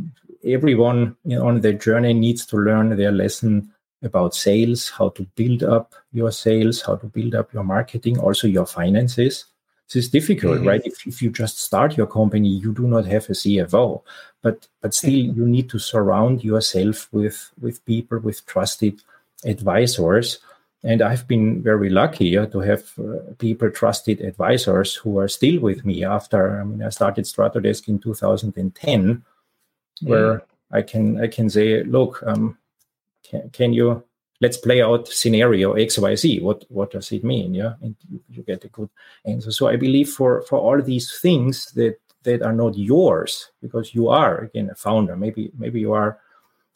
everyone 0.46 1.16
on 1.42 1.62
their 1.62 1.74
journey 1.74 2.14
needs 2.14 2.46
to 2.48 2.58
learn 2.58 2.96
their 2.96 3.12
lesson 3.12 3.72
about 4.04 4.36
sales, 4.36 4.90
how 4.90 5.10
to 5.10 5.24
build 5.36 5.64
up 5.64 5.96
your 6.12 6.32
sales, 6.32 6.82
how 6.82 6.96
to 6.98 7.08
build 7.08 7.34
up 7.34 7.52
your 7.54 7.64
marketing, 7.64 8.20
also 8.20 8.48
your 8.48 8.66
finances. 8.66 9.46
This 9.88 10.06
is 10.06 10.10
difficult, 10.10 10.58
mm-hmm. 10.58 10.68
right? 10.68 10.82
If, 10.84 11.08
if 11.08 11.22
you 11.22 11.30
just 11.30 11.60
start 11.60 11.96
your 11.96 12.08
company, 12.08 12.50
you 12.50 12.74
do 12.74 12.88
not 12.88 13.06
have 13.06 13.30
a 13.30 13.34
CFO, 13.34 14.02
but 14.42 14.68
but 14.82 14.94
still 14.94 15.12
you 15.12 15.46
need 15.46 15.70
to 15.70 15.80
surround 15.80 16.44
yourself 16.44 17.08
with 17.14 17.52
with 17.62 17.84
people 17.86 18.20
with 18.20 18.46
trusted 18.46 19.02
advisors. 19.46 20.40
And 20.84 21.02
I've 21.02 21.28
been 21.28 21.64
very 21.64 21.90
lucky 21.90 22.34
to 22.34 22.60
have 22.60 22.84
uh, 23.00 23.34
people, 23.40 23.72
trusted 23.72 24.22
advisors, 24.22 24.94
who 24.96 25.20
are 25.20 25.28
still 25.28 25.60
with 25.60 25.86
me 25.86 26.04
after. 26.04 26.60
I 26.60 26.64
mean, 26.64 26.84
I 26.84 26.90
started 26.90 27.26
Stratodesk 27.26 27.88
in 27.88 28.00
2010, 28.00 29.24
where 30.02 30.34
mm. 30.34 30.42
I 30.72 30.82
can 30.82 31.22
I 31.22 31.28
can 31.28 31.50
say, 31.50 31.84
look, 31.84 32.22
um, 32.28 32.58
can, 33.24 33.50
can 33.52 33.74
you 33.74 34.04
let's 34.42 34.58
play 34.58 34.82
out 34.82 35.08
scenario 35.08 35.74
xyz 35.74 36.42
what 36.42 36.64
what 36.70 36.92
does 36.92 37.12
it 37.12 37.24
mean? 37.24 37.54
Yeah 37.54 37.74
and 37.82 37.96
you, 38.10 38.22
you, 38.30 38.44
get 38.44 38.66
a 38.66 38.70
good 38.70 38.90
answer. 39.26 39.52
So 39.52 39.68
i 39.68 39.76
believe 39.76 40.10
for 40.10 40.42
for 40.44 40.60
all 40.60 40.82
these 40.82 41.20
things 41.20 41.72
that 41.74 42.00
that 42.24 42.42
are 42.42 42.54
not 42.54 42.78
yours 42.78 43.52
because 43.62 43.96
you 43.96 44.10
are 44.10 44.40
again 44.40 44.70
a 44.70 44.76
founder 44.76 45.16
maybe 45.16 45.52
maybe 45.58 45.80
you 45.80 45.94
are 45.94 46.20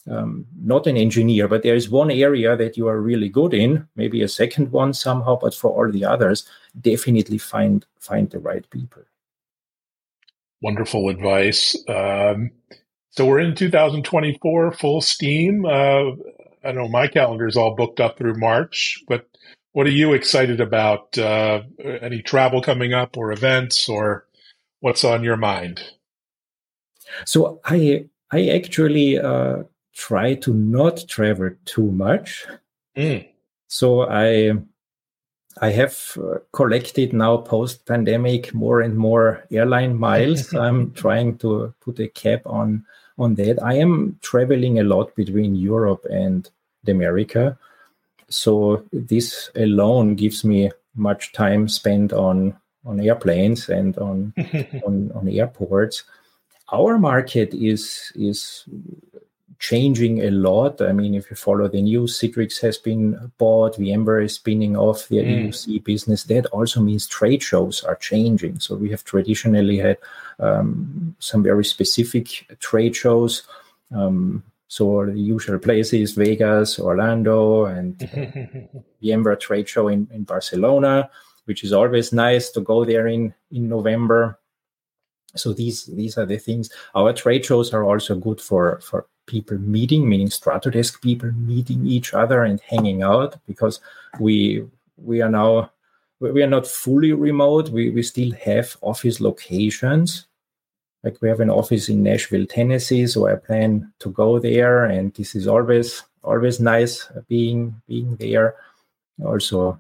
um, 0.10 0.45
not 0.60 0.88
an 0.88 0.97
engineer 0.97 1.47
but 1.47 1.62
there 1.62 1.76
is 1.76 1.89
one 1.89 2.10
area 2.10 2.56
that 2.58 2.76
you 2.76 2.88
are 2.88 3.00
really 3.00 3.30
good 3.30 3.54
in 3.54 3.88
maybe 3.95 4.21
a 4.21 4.28
second 4.28 4.71
one 4.71 4.93
somehow 4.93 5.38
but 5.39 5.54
for 5.54 5.71
all 5.71 5.91
the 5.91 6.06
others 6.06 6.47
definitely 6.80 7.38
find 7.38 7.86
find 8.00 8.30
the 8.30 8.39
right 8.39 8.69
people. 8.69 9.04
Wonderful 10.62 11.10
advice. 11.10 11.76
Um, 11.88 12.52
so 13.12 13.26
we're 13.26 13.39
in 13.39 13.56
2024 13.56 14.74
full 14.74 15.02
steam. 15.02 15.65
Uh, 15.65 16.12
I 16.63 16.71
know 16.71 16.88
my 16.88 17.08
calendar 17.08 17.47
is 17.47 17.58
all 17.58 17.76
booked 17.76 18.00
up 18.00 18.17
through 18.17 18.36
March, 18.36 19.04
but 19.08 19.28
what 19.74 19.88
are 19.88 19.91
you 19.91 20.13
excited 20.13 20.60
about? 20.60 21.17
Uh, 21.17 21.63
any 22.02 22.21
travel 22.21 22.62
coming 22.62 22.93
up 22.93 23.17
or 23.17 23.32
events 23.32 23.88
or 23.88 24.26
what's 24.82 25.04
on 25.04 25.24
your 25.24 25.38
mind? 25.38 25.82
So 27.26 27.60
I 27.65 28.06
I 28.32 28.50
actually 28.50 29.19
uh, 29.19 29.63
try 29.95 30.36
to 30.36 30.54
not 30.54 31.04
travel 31.08 31.52
too 31.65 31.91
much. 31.91 32.45
Mm. 32.95 33.28
So 33.67 34.10
I 34.10 34.54
I 35.60 35.71
have 35.71 36.17
uh, 36.17 36.39
collected 36.54 37.13
now 37.13 37.38
post 37.38 37.86
pandemic 37.86 38.54
more 38.54 38.82
and 38.82 38.97
more 38.97 39.45
airline 39.52 39.97
miles. 39.97 40.54
I'm 40.65 40.91
trying 40.91 41.38
to 41.39 41.74
put 41.82 42.00
a 42.00 42.08
cap 42.08 42.41
on 42.45 42.86
on 43.17 43.36
that. 43.36 43.62
I 43.63 43.76
am 43.76 44.17
traveling 44.21 44.80
a 44.80 44.84
lot 44.84 45.15
between 45.15 45.56
Europe 45.56 46.06
and 46.10 46.50
America. 46.88 47.58
So 48.30 48.84
this 48.91 49.50
alone 49.56 50.15
gives 50.15 50.43
me 50.43 50.71
much 50.95 51.34
time 51.34 51.67
spent 51.67 52.13
on 52.13 52.56
on 52.86 53.00
airplanes 53.00 53.69
and 53.69 53.97
on 53.97 54.34
on, 54.86 55.12
on 55.13 55.28
airports. 55.28 56.04
Our 56.71 56.97
market 56.97 57.54
is 57.54 58.12
is 58.15 58.65
changing 59.62 60.24
a 60.24 60.32
lot. 60.32 60.82
I 60.82 60.91
mean, 60.91 61.13
if 61.13 61.30
you 61.30 61.36
follow 61.36 61.67
the 61.67 61.84
news, 61.84 62.19
Citrix 62.19 62.60
has 62.62 62.80
been 62.80 63.32
bought, 63.38 63.78
VMware 63.78 64.26
is 64.26 64.34
spinning 64.34 64.76
off 64.76 65.08
their 65.08 65.24
mm. 65.24 65.50
EUC 65.50 65.84
business. 65.84 66.24
That 66.24 66.47
also 66.47 66.82
means 66.82 67.06
trade 67.06 67.43
shows 67.43 67.84
are 67.84 67.95
changing. 67.95 68.60
So 68.60 68.76
we 68.76 68.89
have 68.89 69.04
traditionally 69.04 69.78
had 69.78 69.97
um, 70.39 71.15
some 71.19 71.43
very 71.43 71.63
specific 71.63 72.58
trade 72.60 72.95
shows. 72.95 73.43
Um, 73.95 74.43
so 74.67 75.06
the 75.06 75.19
usual 75.19 75.60
places, 75.60 76.13
Vegas, 76.13 76.80
Orlando, 76.80 77.65
and 77.65 78.02
uh, 78.02 78.80
VMware 79.04 79.39
trade 79.39 79.69
show 79.69 79.89
in, 79.89 80.08
in 80.12 80.24
Barcelona, 80.24 81.08
which 81.45 81.63
is 81.63 81.71
always 81.71 82.12
nice 82.12 82.50
to 82.52 82.62
go 82.62 82.84
there 82.84 83.06
in, 83.06 83.32
in 83.52 83.69
November. 83.69 84.39
So 85.36 85.54
these 85.54 85.86
these 85.86 86.17
are 86.17 86.26
the 86.26 86.38
things. 86.38 86.69
Our 86.93 87.13
trade 87.13 87.45
shows 87.45 87.74
are 87.74 87.84
also 87.84 88.15
good 88.15 88.41
for 88.41 88.82
for 88.82 89.06
people 89.32 89.58
meeting, 89.58 90.08
meaning 90.10 90.28
Stratodesk 90.28 91.02
people 91.02 91.32
meeting 91.32 91.88
each 91.88 92.13
other 92.13 92.44
and 92.44 92.60
hanging 92.60 93.02
out 93.02 93.38
because 93.48 93.80
we 94.20 94.65
we 94.98 95.22
are 95.22 95.30
now 95.30 95.72
we 96.20 96.44
are 96.44 96.54
not 96.58 96.67
fully 96.67 97.13
remote. 97.13 97.70
We 97.70 97.89
we 97.89 98.04
still 98.04 98.32
have 98.46 98.78
office 98.82 99.22
locations, 99.22 100.28
like 101.04 101.22
we 101.22 101.30
have 101.30 101.39
an 101.39 101.50
office 101.50 101.89
in 101.89 102.04
Nashville, 102.04 102.46
Tennessee, 102.46 103.08
so 103.08 103.28
I 103.28 103.36
plan 103.36 103.91
to 104.00 104.10
go 104.12 104.39
there, 104.39 104.86
and 104.86 105.13
this 105.13 105.34
is 105.34 105.48
always 105.48 106.04
always 106.24 106.60
nice 106.60 107.08
being 107.28 107.82
being 107.88 108.15
there. 108.17 108.56
Also, 109.24 109.80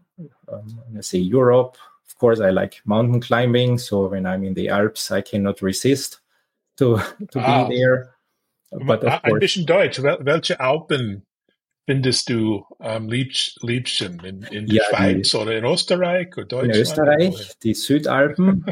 um, 0.51 0.79
I 0.97 1.01
say 1.01 1.19
Europe, 1.19 1.75
of 2.07 2.17
course, 2.17 2.39
I 2.39 2.49
like 2.51 2.81
mountain 2.85 3.21
climbing, 3.21 3.77
so 3.77 4.07
when 4.07 4.25
I'm 4.25 4.43
in 4.43 4.53
the 4.53 4.69
Alps, 4.69 5.11
I 5.11 5.21
cannot 5.21 5.61
resist 5.61 6.21
to 6.77 6.97
to 7.31 7.39
ah. 7.39 7.67
be 7.67 7.77
there. 7.77 8.15
Of 8.71 8.89
ein 9.23 9.39
bisschen 9.39 9.65
Deutsch. 9.65 10.01
Welche 10.01 10.59
Alpen 10.59 11.25
findest 11.85 12.29
du 12.29 12.65
am 12.79 13.09
liebsten? 13.09 14.19
In, 14.23 14.43
in 14.43 14.67
der 14.67 14.75
ja, 14.75 14.83
Schweiz 14.89 15.31
die, 15.31 15.37
oder 15.37 15.57
in 15.57 15.65
Österreich 15.65 16.37
oder 16.37 16.45
Deutschland? 16.45 16.75
In 16.75 16.81
Österreich, 16.81 17.57
die 17.63 17.73
Südalpen. 17.73 18.65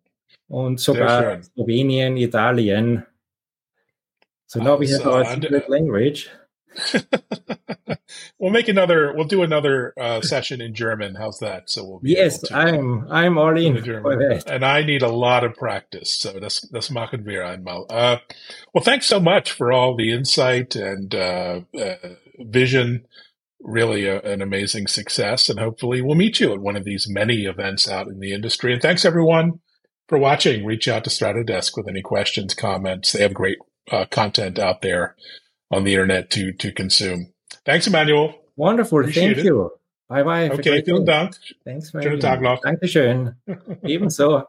und 0.48 0.80
sogar 0.80 1.42
Slowenien, 1.42 2.16
Italien. 2.16 3.06
So 4.46 4.60
now 4.60 4.78
we 4.78 4.86
have 4.86 5.06
our 5.06 5.24
secret 5.24 5.68
language. 5.68 6.30
we'll 8.42 8.50
make 8.50 8.68
another. 8.68 9.14
We'll 9.14 9.26
do 9.26 9.42
another 9.42 9.94
uh, 9.98 10.20
session 10.22 10.60
in 10.60 10.74
German. 10.74 11.14
How's 11.14 11.38
that? 11.38 11.70
So 11.70 11.84
we'll 11.84 12.00
be 12.00 12.10
yes, 12.10 12.50
I'm 12.50 13.10
I'm 13.10 13.38
all 13.38 13.56
in 13.56 13.82
for 13.82 14.16
that. 14.16 14.44
And 14.50 14.64
I 14.64 14.82
need 14.82 15.02
a 15.02 15.08
lot 15.08 15.44
of 15.44 15.54
practice. 15.54 16.12
So 16.12 16.38
that's 16.38 16.60
that's 16.68 16.90
machen 16.90 17.24
wir 17.24 17.42
einmal. 17.42 17.86
Uh, 17.88 18.18
well, 18.74 18.84
thanks 18.84 19.06
so 19.06 19.20
much 19.20 19.52
for 19.52 19.72
all 19.72 19.96
the 19.96 20.12
insight 20.12 20.74
and 20.74 21.14
uh, 21.14 21.60
uh 21.78 21.94
vision. 22.40 23.06
Really, 23.64 24.06
a, 24.08 24.20
an 24.22 24.42
amazing 24.42 24.88
success, 24.88 25.48
and 25.48 25.60
hopefully, 25.60 26.02
we'll 26.02 26.16
meet 26.16 26.40
you 26.40 26.52
at 26.52 26.58
one 26.58 26.74
of 26.74 26.82
these 26.82 27.06
many 27.08 27.44
events 27.44 27.88
out 27.88 28.08
in 28.08 28.18
the 28.18 28.32
industry. 28.32 28.72
And 28.72 28.82
thanks 28.82 29.04
everyone 29.04 29.60
for 30.08 30.18
watching. 30.18 30.66
Reach 30.66 30.88
out 30.88 31.04
to 31.04 31.10
Stratodesk 31.10 31.76
with 31.76 31.86
any 31.86 32.02
questions, 32.02 32.54
comments. 32.54 33.12
They 33.12 33.22
have 33.22 33.32
great 33.32 33.58
uh, 33.88 34.06
content 34.06 34.58
out 34.58 34.82
there 34.82 35.14
on 35.70 35.84
the 35.84 35.92
internet 35.92 36.28
to 36.30 36.52
to 36.54 36.72
consume. 36.72 37.31
Thanks, 37.64 37.86
Emmanuel. 37.86 38.34
Wonderful. 38.56 39.00
Appreciate 39.00 39.34
Thank 39.34 39.38
it. 39.38 39.44
you. 39.44 39.70
Bye 40.08 40.24
bye. 40.24 40.50
Okay, 40.50 40.82
vielen 40.82 41.06
Dank. 41.06 41.36
Thanks, 41.64 41.90
Schönen 41.90 42.20
Tag 42.20 42.42
noch. 42.42 42.60
Dankeschön. 42.60 43.36
Ebenso. 43.82 44.40